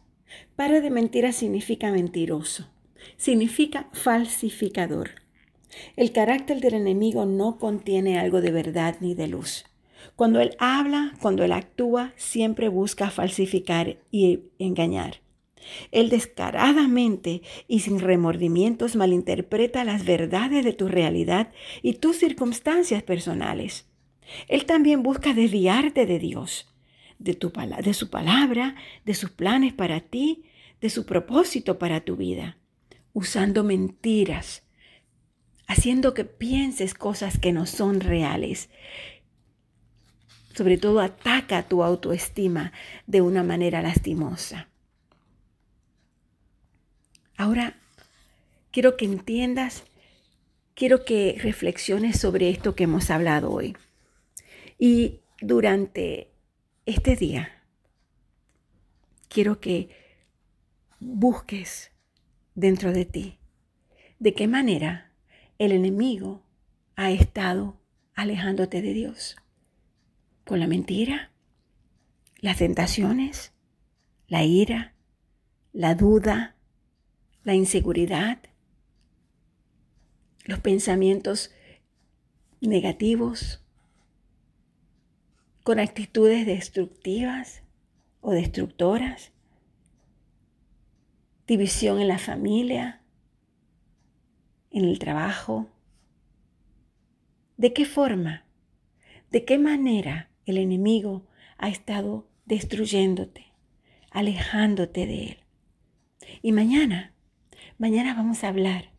Padre 0.54 0.82
de 0.82 0.90
mentiras 0.90 1.36
significa 1.36 1.90
mentiroso 1.90 2.68
significa 3.16 3.88
falsificador. 3.94 5.12
El 5.96 6.12
carácter 6.12 6.60
del 6.60 6.74
enemigo 6.74 7.24
no 7.24 7.58
contiene 7.58 8.18
algo 8.18 8.42
de 8.42 8.50
verdad 8.50 8.96
ni 9.00 9.14
de 9.14 9.28
luz. 9.28 9.64
Cuando 10.16 10.40
él 10.40 10.56
habla, 10.58 11.14
cuando 11.20 11.44
él 11.44 11.52
actúa, 11.52 12.12
siempre 12.16 12.68
busca 12.68 13.10
falsificar 13.10 13.98
y 14.10 14.40
engañar. 14.58 15.20
Él 15.90 16.08
descaradamente 16.08 17.42
y 17.66 17.80
sin 17.80 18.00
remordimientos 18.00 18.96
malinterpreta 18.96 19.84
las 19.84 20.04
verdades 20.04 20.64
de 20.64 20.72
tu 20.72 20.88
realidad 20.88 21.52
y 21.82 21.94
tus 21.94 22.16
circunstancias 22.16 23.02
personales. 23.02 23.86
Él 24.48 24.66
también 24.66 25.02
busca 25.02 25.34
desviarte 25.34 26.06
de 26.06 26.18
Dios, 26.18 26.72
de, 27.18 27.34
tu, 27.34 27.52
su 27.92 28.10
palabra, 28.10 28.76
de 29.04 29.14
sus 29.14 29.30
planes 29.30 29.72
para 29.72 30.00
ti, 30.00 30.44
de 30.80 30.90
su 30.90 31.06
propósito 31.06 31.78
para 31.78 32.00
tu 32.00 32.16
vida 32.16 32.56
usando 33.18 33.64
mentiras, 33.64 34.62
haciendo 35.66 36.14
que 36.14 36.24
pienses 36.24 36.94
cosas 36.94 37.36
que 37.38 37.52
no 37.52 37.66
son 37.66 38.00
reales. 38.00 38.70
Sobre 40.58 40.76
todo 40.76 40.98
ataca 40.98 41.68
tu 41.68 41.84
autoestima 41.84 42.72
de 43.06 43.20
una 43.20 43.44
manera 43.44 43.80
lastimosa. 43.80 44.66
Ahora, 47.36 47.76
quiero 48.72 48.96
que 48.96 49.04
entiendas, 49.04 49.84
quiero 50.74 51.04
que 51.04 51.38
reflexiones 51.40 52.18
sobre 52.18 52.50
esto 52.50 52.74
que 52.74 52.82
hemos 52.82 53.08
hablado 53.08 53.52
hoy. 53.52 53.76
Y 54.80 55.20
durante 55.40 56.32
este 56.86 57.14
día, 57.14 57.62
quiero 59.28 59.60
que 59.60 59.90
busques 60.98 61.92
dentro 62.56 62.92
de 62.92 63.04
ti 63.04 63.38
de 64.18 64.34
qué 64.34 64.48
manera 64.48 65.12
el 65.60 65.70
enemigo 65.70 66.42
ha 66.96 67.12
estado 67.12 67.78
alejándote 68.16 68.82
de 68.82 68.92
Dios. 68.92 69.36
Con 70.48 70.60
la 70.60 70.66
mentira, 70.66 71.30
las 72.40 72.56
tentaciones, 72.56 73.52
la 74.28 74.44
ira, 74.44 74.94
la 75.74 75.94
duda, 75.94 76.56
la 77.44 77.54
inseguridad, 77.54 78.38
los 80.46 80.58
pensamientos 80.60 81.50
negativos, 82.62 83.62
con 85.64 85.80
actitudes 85.80 86.46
destructivas 86.46 87.62
o 88.22 88.32
destructoras, 88.32 89.32
división 91.46 92.00
en 92.00 92.08
la 92.08 92.18
familia, 92.18 93.02
en 94.70 94.86
el 94.86 94.98
trabajo. 94.98 95.68
¿De 97.58 97.74
qué 97.74 97.84
forma? 97.84 98.46
¿De 99.30 99.44
qué 99.44 99.58
manera 99.58 100.27
el 100.50 100.58
enemigo 100.58 101.26
ha 101.56 101.68
estado 101.68 102.28
destruyéndote, 102.46 103.46
alejándote 104.10 105.06
de 105.06 105.24
él? 105.24 105.38
Y 106.42 106.52
mañana 106.52 107.14
Mañana 107.78 108.12
vamos 108.12 108.42
a 108.42 108.48
hablar 108.48 108.90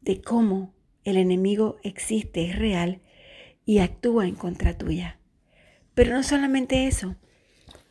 de 0.00 0.22
cómo 0.22 0.74
el 1.04 1.18
enemigo 1.18 1.76
existe, 1.82 2.48
es 2.48 2.58
real 2.58 3.02
y 3.66 3.80
actúa 3.80 4.26
en 4.26 4.34
contra 4.34 4.78
tuya. 4.78 5.18
Pero 5.92 6.14
no 6.14 6.22
solamente 6.22 6.86
eso, 6.86 7.16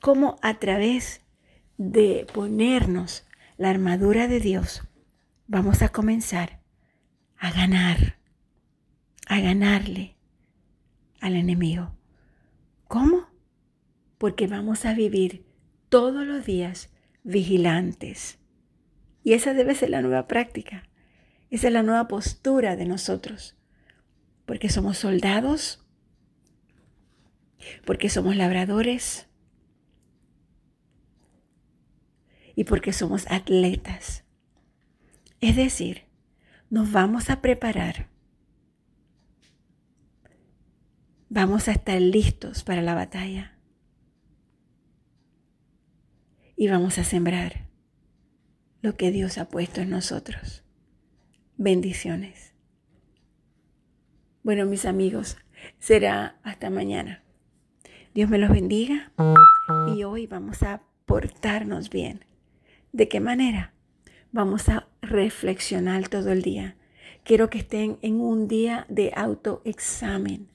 cómo 0.02 0.38
a 0.42 0.58
través 0.58 1.22
de 1.78 2.26
ponernos 2.34 3.28
la 3.58 3.70
armadura 3.70 4.28
de 4.28 4.40
Dios, 4.40 4.82
vamos 5.46 5.84
a 5.84 5.90
comenzar 5.90 6.60
a 7.38 7.52
ganar, 7.52 8.18
a 9.28 9.40
ganarle 9.40 10.17
al 11.22 11.36
enemigo. 11.36 11.96
¿Cómo? 12.88 13.28
Porque 14.18 14.48
vamos 14.48 14.86
a 14.86 14.94
vivir 14.94 15.46
todos 15.90 16.26
los 16.26 16.46
días 16.46 16.90
vigilantes, 17.24 18.40
y 19.28 19.34
esa 19.34 19.54
debe 19.54 19.76
ser 19.76 19.90
la 19.90 20.02
nueva 20.02 20.26
práctica. 20.26 20.90
Esa 21.50 21.68
es 21.68 21.74
la 21.74 21.84
nueva 21.84 22.08
postura 22.08 22.78
de 22.78 22.86
nosotros. 22.86 23.58
Porque 24.46 24.70
somos 24.70 25.00
soldados, 25.00 25.86
porque 27.86 28.08
somos 28.08 28.38
labradores 28.38 29.28
y 32.56 32.64
porque 32.64 32.94
somos 32.94 33.30
atletas. 33.30 34.24
Es 35.42 35.58
decir, 35.58 36.06
nos 36.70 36.94
vamos 36.94 37.30
a 37.30 37.42
preparar. 37.42 38.08
Vamos 41.30 41.68
a 41.68 41.74
estar 41.74 42.00
listos 42.00 42.64
para 42.64 42.82
la 42.82 42.96
batalla. 42.96 43.58
Y 46.56 46.70
vamos 46.70 46.98
a 46.98 47.04
sembrar 47.04 47.68
lo 48.82 48.96
que 48.96 49.12
Dios 49.12 49.38
ha 49.38 49.50
puesto 49.50 49.82
en 49.82 49.90
nosotros. 49.90 50.64
Bendiciones. 51.58 52.54
Bueno, 54.42 54.66
mis 54.66 54.86
amigos, 54.86 55.38
será 55.80 56.40
hasta 56.44 56.70
mañana. 56.70 57.24
Dios 58.14 58.30
me 58.30 58.38
los 58.38 58.50
bendiga 58.50 59.12
y 59.94 60.04
hoy 60.04 60.28
vamos 60.28 60.64
a 60.64 60.84
portarnos 61.06 61.90
bien. 61.90 62.24
¿De 62.94 63.10
qué 63.10 63.20
manera? 63.20 63.74
Vamos 64.32 64.70
a 64.70 64.88
reflexionar 65.02 66.08
todo 66.08 66.32
el 66.32 66.42
día. 66.42 66.78
Quiero 67.26 67.50
que 67.50 67.58
estén 67.58 68.00
en 68.02 68.22
un 68.22 68.48
día 68.48 68.86
de 68.88 69.12
autoexamen, 69.14 70.48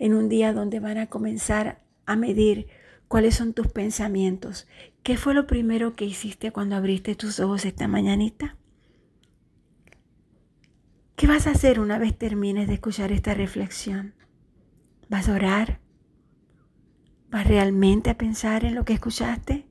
en 0.00 0.14
un 0.14 0.28
día 0.28 0.52
donde 0.52 0.80
van 0.80 0.98
a 0.98 1.06
comenzar 1.06 1.84
a 2.06 2.16
medir 2.16 2.66
cuáles 3.06 3.36
son 3.36 3.54
tus 3.54 3.68
pensamientos, 3.68 4.66
¿Qué 5.02 5.16
fue 5.16 5.32
lo 5.32 5.46
primero 5.46 5.94
que 5.94 6.04
hiciste 6.04 6.52
cuando 6.52 6.76
abriste 6.76 7.14
tus 7.14 7.40
ojos 7.40 7.64
esta 7.64 7.88
mañanita? 7.88 8.56
¿Qué 11.16 11.26
vas 11.26 11.46
a 11.46 11.52
hacer 11.52 11.80
una 11.80 11.98
vez 11.98 12.16
termines 12.16 12.68
de 12.68 12.74
escuchar 12.74 13.10
esta 13.10 13.32
reflexión? 13.32 14.14
¿Vas 15.08 15.28
a 15.28 15.34
orar? 15.34 15.80
¿Vas 17.30 17.46
realmente 17.46 18.10
a 18.10 18.18
pensar 18.18 18.64
en 18.64 18.74
lo 18.74 18.84
que 18.84 18.92
escuchaste? 18.92 19.66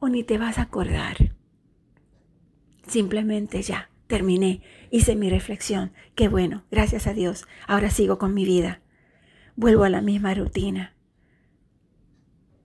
¿O 0.00 0.08
ni 0.08 0.22
te 0.22 0.36
vas 0.36 0.58
a 0.58 0.62
acordar? 0.62 1.34
Simplemente 2.86 3.62
ya, 3.62 3.90
terminé, 4.06 4.62
hice 4.90 5.16
mi 5.16 5.30
reflexión. 5.30 5.92
Qué 6.14 6.28
bueno, 6.28 6.64
gracias 6.70 7.06
a 7.06 7.14
Dios. 7.14 7.46
Ahora 7.66 7.90
sigo 7.90 8.18
con 8.18 8.34
mi 8.34 8.44
vida. 8.44 8.82
Vuelvo 9.56 9.84
a 9.84 9.90
la 9.90 10.00
misma 10.00 10.34
rutina. 10.34 10.94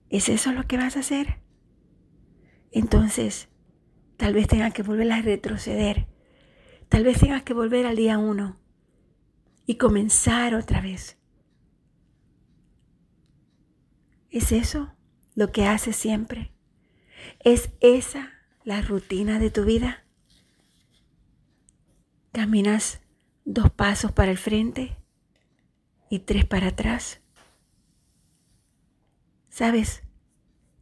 ¿Es 0.08 0.28
eso 0.28 0.52
lo 0.52 0.66
que 0.66 0.76
vas 0.76 0.96
a 0.96 1.00
hacer? 1.00 1.40
Entonces, 2.72 3.48
tal 4.16 4.34
vez 4.34 4.48
tengas 4.48 4.72
que 4.72 4.82
volver 4.82 5.10
a 5.12 5.22
retroceder. 5.22 6.08
Tal 6.88 7.04
vez 7.04 7.20
tengas 7.20 7.42
que 7.44 7.54
volver 7.54 7.86
al 7.86 7.96
día 7.96 8.18
uno 8.18 8.60
y 9.66 9.76
comenzar 9.76 10.54
otra 10.54 10.80
vez. 10.80 11.16
¿Es 14.30 14.50
eso 14.52 14.96
lo 15.34 15.52
que 15.52 15.66
haces 15.66 15.94
siempre? 15.94 16.52
¿Es 17.38 17.70
esa 17.80 18.32
la 18.64 18.82
rutina 18.82 19.38
de 19.38 19.50
tu 19.50 19.64
vida? 19.64 20.04
¿Caminas 22.32 23.00
dos 23.44 23.70
pasos 23.72 24.12
para 24.12 24.30
el 24.30 24.38
frente 24.38 24.96
y 26.08 26.20
tres 26.20 26.44
para 26.44 26.68
atrás? 26.68 27.20
¿Sabes? 29.48 30.04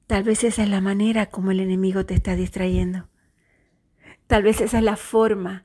Tal 0.06 0.24
vez 0.24 0.44
esa 0.44 0.62
es 0.62 0.68
la 0.68 0.82
manera 0.82 1.26
como 1.26 1.50
el 1.50 1.60
enemigo 1.60 2.04
te 2.04 2.12
está 2.12 2.36
distrayendo. 2.36 3.08
Tal 4.26 4.42
vez 4.42 4.60
esa 4.60 4.78
es 4.78 4.84
la 4.84 4.96
forma 4.96 5.64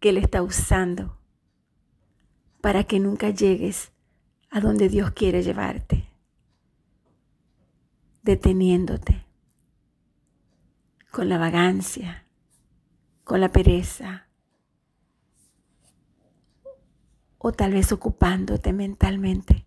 que 0.00 0.08
él 0.08 0.16
está 0.16 0.42
usando 0.42 1.20
para 2.60 2.84
que 2.84 2.98
nunca 2.98 3.30
llegues 3.30 3.92
a 4.50 4.60
donde 4.60 4.88
Dios 4.88 5.12
quiere 5.12 5.44
llevarte, 5.44 6.08
deteniéndote 8.22 9.26
con 11.12 11.28
la 11.28 11.38
vagancia, 11.38 12.26
con 13.22 13.40
la 13.40 13.50
pereza, 13.50 14.29
o 17.40 17.50
tal 17.50 17.72
vez 17.72 17.90
ocupándote 17.90 18.72
mentalmente 18.72 19.66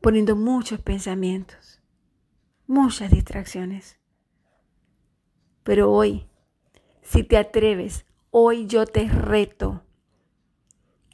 poniendo 0.00 0.34
muchos 0.34 0.80
pensamientos, 0.80 1.80
muchas 2.66 3.10
distracciones. 3.10 3.98
Pero 5.62 5.92
hoy, 5.92 6.26
si 7.02 7.22
te 7.22 7.36
atreves, 7.36 8.06
hoy 8.30 8.66
yo 8.66 8.86
te 8.86 9.08
reto 9.08 9.84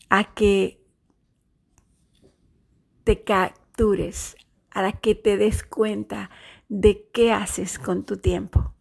a 0.09 0.35
que 0.35 0.81
te 3.05 3.22
captures, 3.24 4.37
a 4.70 4.92
que 4.92 5.14
te 5.14 5.37
des 5.37 5.64
cuenta 5.64 6.31
de 6.68 7.09
qué 7.12 7.33
haces 7.33 7.79
con 7.79 8.05
tu 8.05 8.18
tiempo, 8.18 8.72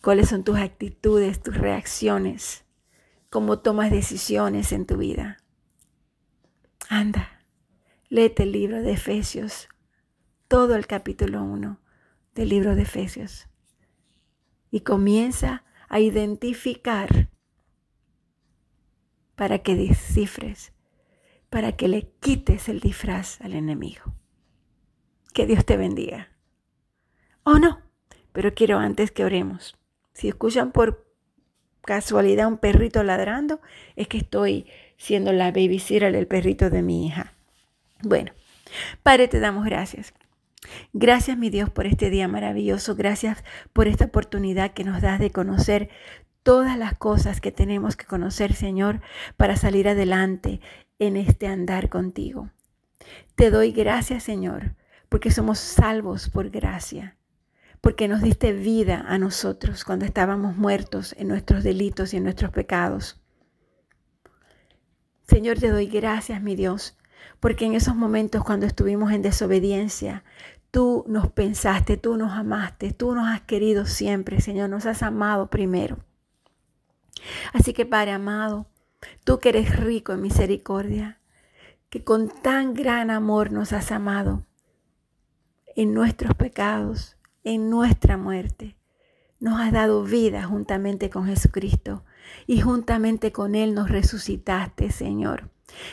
cuáles 0.00 0.28
son 0.28 0.44
tus 0.44 0.58
actitudes, 0.58 1.42
tus 1.42 1.56
reacciones, 1.56 2.64
cómo 3.32 3.60
tomas 3.60 3.90
decisiones 3.90 4.72
en 4.72 4.84
tu 4.84 4.98
vida. 4.98 5.38
Anda, 6.90 7.40
Léete 8.10 8.42
el 8.42 8.52
libro 8.52 8.82
de 8.82 8.92
Efesios, 8.92 9.70
todo 10.48 10.74
el 10.74 10.86
capítulo 10.86 11.42
1 11.42 11.80
del 12.34 12.48
libro 12.50 12.76
de 12.76 12.82
Efesios. 12.82 13.48
Y 14.70 14.80
comienza 14.80 15.64
a 15.88 16.00
identificar 16.00 17.30
para 19.34 19.60
que 19.60 19.76
descifres, 19.76 20.74
para 21.48 21.72
que 21.72 21.88
le 21.88 22.10
quites 22.20 22.68
el 22.68 22.80
disfraz 22.80 23.40
al 23.40 23.54
enemigo. 23.54 24.14
Que 25.32 25.46
Dios 25.46 25.64
te 25.64 25.78
bendiga. 25.78 26.28
O 27.44 27.58
no, 27.58 27.80
pero 28.32 28.52
quiero 28.52 28.78
antes 28.78 29.10
que 29.10 29.24
oremos. 29.24 29.78
Si 30.12 30.28
escuchan 30.28 30.70
por 30.70 31.10
casualidad 31.82 32.48
un 32.48 32.58
perrito 32.58 33.02
ladrando, 33.02 33.60
es 33.96 34.08
que 34.08 34.18
estoy 34.18 34.66
siendo 34.96 35.32
la 35.32 35.50
babysitter 35.50 36.12
del 36.12 36.26
perrito 36.26 36.70
de 36.70 36.82
mi 36.82 37.06
hija. 37.06 37.34
Bueno, 38.02 38.32
Padre, 39.02 39.28
te 39.28 39.40
damos 39.40 39.64
gracias. 39.64 40.14
Gracias, 40.92 41.36
mi 41.36 41.50
Dios, 41.50 41.70
por 41.70 41.86
este 41.86 42.08
día 42.10 42.28
maravilloso. 42.28 42.94
Gracias 42.94 43.44
por 43.72 43.88
esta 43.88 44.06
oportunidad 44.06 44.72
que 44.72 44.84
nos 44.84 45.02
das 45.02 45.18
de 45.18 45.30
conocer 45.30 45.90
todas 46.42 46.78
las 46.78 46.96
cosas 46.96 47.40
que 47.40 47.52
tenemos 47.52 47.96
que 47.96 48.06
conocer, 48.06 48.54
Señor, 48.54 49.00
para 49.36 49.56
salir 49.56 49.88
adelante 49.88 50.60
en 50.98 51.16
este 51.16 51.46
andar 51.46 51.88
contigo. 51.88 52.50
Te 53.34 53.50
doy 53.50 53.72
gracias, 53.72 54.22
Señor, 54.22 54.74
porque 55.08 55.30
somos 55.30 55.58
salvos 55.58 56.28
por 56.28 56.50
gracia, 56.50 57.16
porque 57.82 58.06
nos 58.06 58.22
diste 58.22 58.52
vida 58.52 59.04
a 59.08 59.18
nosotros 59.18 59.84
cuando 59.84 60.04
estábamos 60.04 60.56
muertos 60.56 61.16
en 61.18 61.26
nuestros 61.26 61.64
delitos 61.64 62.14
y 62.14 62.16
en 62.16 62.22
nuestros 62.22 62.52
pecados. 62.52 63.20
Señor, 65.26 65.58
te 65.58 65.68
doy 65.68 65.86
gracias, 65.86 66.40
mi 66.40 66.54
Dios, 66.54 66.96
porque 67.40 67.64
en 67.64 67.74
esos 67.74 67.96
momentos 67.96 68.44
cuando 68.44 68.66
estuvimos 68.66 69.10
en 69.10 69.20
desobediencia, 69.22 70.22
tú 70.70 71.04
nos 71.08 71.32
pensaste, 71.32 71.96
tú 71.96 72.16
nos 72.16 72.32
amaste, 72.32 72.92
tú 72.92 73.16
nos 73.16 73.26
has 73.26 73.40
querido 73.40 73.84
siempre, 73.84 74.40
Señor, 74.40 74.70
nos 74.70 74.86
has 74.86 75.02
amado 75.02 75.50
primero. 75.50 75.98
Así 77.52 77.72
que 77.72 77.84
Padre 77.84 78.12
amado, 78.12 78.66
tú 79.24 79.40
que 79.40 79.48
eres 79.48 79.76
rico 79.76 80.12
en 80.12 80.22
misericordia, 80.22 81.18
que 81.90 82.04
con 82.04 82.28
tan 82.28 82.74
gran 82.74 83.10
amor 83.10 83.50
nos 83.50 83.72
has 83.72 83.90
amado 83.90 84.46
en 85.74 85.92
nuestros 85.94 86.34
pecados, 86.36 87.16
en 87.44 87.70
nuestra 87.70 88.16
muerte, 88.16 88.76
nos 89.40 89.60
has 89.60 89.72
dado 89.72 90.04
vida 90.04 90.44
juntamente 90.44 91.10
con 91.10 91.26
Jesucristo 91.26 92.04
y 92.46 92.60
juntamente 92.60 93.32
con 93.32 93.54
Él 93.54 93.74
nos 93.74 93.90
resucitaste, 93.90 94.90
Señor. 94.90 95.50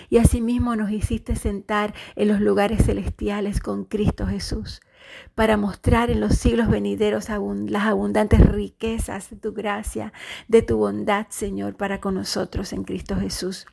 Y 0.09 0.17
asimismo 0.17 0.75
nos 0.75 0.91
hiciste 0.91 1.35
sentar 1.35 1.93
en 2.15 2.27
los 2.27 2.41
lugares 2.41 2.85
celestiales 2.85 3.59
con 3.59 3.85
Cristo 3.85 4.27
Jesús 4.27 4.81
para 5.33 5.57
mostrar 5.57 6.11
en 6.11 6.19
los 6.19 6.35
siglos 6.35 6.69
venideros 6.69 7.29
las 7.29 7.83
abundantes 7.83 8.45
riquezas 8.45 9.29
de 9.29 9.37
tu 9.37 9.53
gracia, 9.53 10.13
de 10.47 10.61
tu 10.61 10.77
bondad, 10.77 11.27
Señor, 11.29 11.75
para 11.75 11.99
con 12.01 12.15
nosotros 12.15 12.73
en 12.73 12.83
Cristo 12.83 13.15
Jesús. 13.15 13.65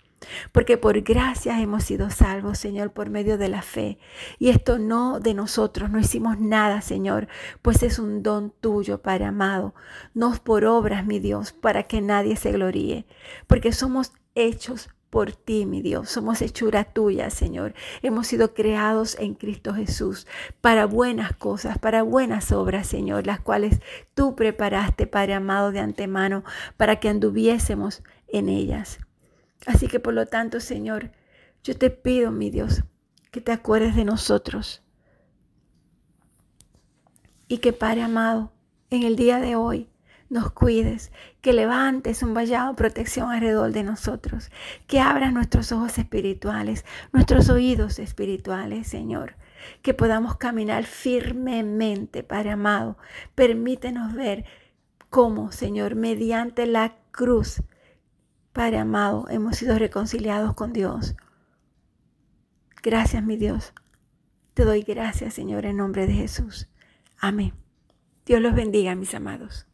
Porque 0.52 0.79
por 0.79 1.00
gracia 1.02 1.61
hemos 1.61 1.85
sido 1.85 2.11
salvos, 2.11 2.59
Señor, 2.59 2.92
por 2.92 3.11
medio 3.11 3.38
de 3.38 3.48
la 3.48 3.62
fe. 3.62 3.98
Y 4.38 4.48
esto 4.48 4.79
no 4.79 5.20
de 5.20 5.35
nosotros, 5.35 5.90
no 5.90 5.98
hicimos 5.98 6.38
nada, 6.38 6.81
Señor, 6.81 7.29
pues 7.62 7.83
es 7.83 7.98
un 7.98 8.22
don 8.22 8.50
tuyo, 8.50 9.02
Padre 9.02 9.26
amado. 9.26 9.74
No 10.14 10.35
por 10.42 10.64
obras, 10.64 11.07
mi 11.07 11.20
Dios, 11.20 11.52
para 11.52 11.85
que 11.85 12.00
nadie 12.00 12.37
se 12.37 12.52
gloríe, 12.52 13.07
porque 13.46 13.72
somos 13.72 14.12
hechos 14.35 14.90
por 15.11 15.33
ti, 15.33 15.66
mi 15.66 15.83
Dios. 15.83 16.11
Somos 16.11 16.42
hechura 16.42 16.85
tuya, 16.85 17.31
Señor. 17.31 17.74
Hemos 18.02 18.26
sido 18.26 18.55
creados 18.55 19.16
en 19.18 19.35
Cristo 19.35 19.72
Jesús 19.72 20.26
para 20.61 20.85
buenas 20.85 21.35
cosas, 21.35 21.79
para 21.79 22.02
buenas 22.02 22.52
obras, 22.52 22.87
Señor, 22.87 23.26
las 23.26 23.40
cuales 23.40 23.81
tú 24.14 24.35
preparaste, 24.35 25.07
Padre 25.07 25.35
amado, 25.35 25.72
de 25.72 25.81
antemano, 25.81 26.44
para 26.76 26.96
que 26.96 27.09
anduviésemos 27.09 28.02
en 28.29 28.48
ellas. 28.48 28.98
Así 29.64 29.88
que 29.88 30.01
por 30.01 30.12
lo 30.12 30.27
tanto, 30.27 30.61
Señor, 30.61 31.12
yo 31.64 31.77
te 31.77 31.90
pido, 31.90 32.31
mi 32.31 32.51
Dios, 32.51 32.83
que 33.31 33.40
te 33.40 33.53
acuerdes 33.53 33.97
de 33.97 34.05
nosotros. 34.05 34.83
Y 37.49 37.59
que, 37.59 37.73
Padre 37.73 38.03
amado, 38.03 38.53
en 38.90 39.03
el 39.03 39.16
día 39.16 39.40
de 39.40 39.57
hoy, 39.57 39.88
nos 40.29 40.51
cuides, 40.51 41.12
que 41.40 41.53
levantes 41.53 42.23
un 42.23 42.35
vallado 42.35 42.71
de 42.71 42.77
protección 42.77 43.31
alrededor 43.31 43.73
de 43.73 43.85
nosotros, 43.85 44.51
que 44.87 45.01
abras 45.01 45.33
nuestros 45.33 45.71
ojos 45.73 45.99
espirituales, 45.99 46.85
nuestros 47.12 47.49
oídos 47.49 47.99
espirituales, 47.99 48.88
Señor, 48.88 49.37
que 49.83 49.95
podamos 49.95 50.37
caminar 50.37 50.85
firmemente, 50.85 52.23
Padre 52.23 52.51
amado. 52.51 52.97
Permítenos 53.35 54.14
ver 54.14 54.45
cómo, 55.11 55.53
Señor, 55.53 55.95
mediante 55.95 56.66
la 56.66 56.97
cruz, 57.12 57.62
Padre 58.57 58.79
amado, 58.79 59.27
hemos 59.29 59.59
sido 59.59 59.79
reconciliados 59.79 60.55
con 60.55 60.73
Dios. 60.73 61.14
Gracias, 62.83 63.23
mi 63.23 63.37
Dios. 63.37 63.75
Te 64.55 64.64
doy 64.64 64.81
gracias, 64.81 65.35
Señor, 65.35 65.66
en 65.66 65.77
nombre 65.77 66.07
de 66.07 66.14
Jesús. 66.14 66.66
Amén. 67.19 67.53
Dios 68.25 68.40
los 68.40 68.55
bendiga, 68.55 68.95
mis 68.95 69.14
amados. 69.14 69.66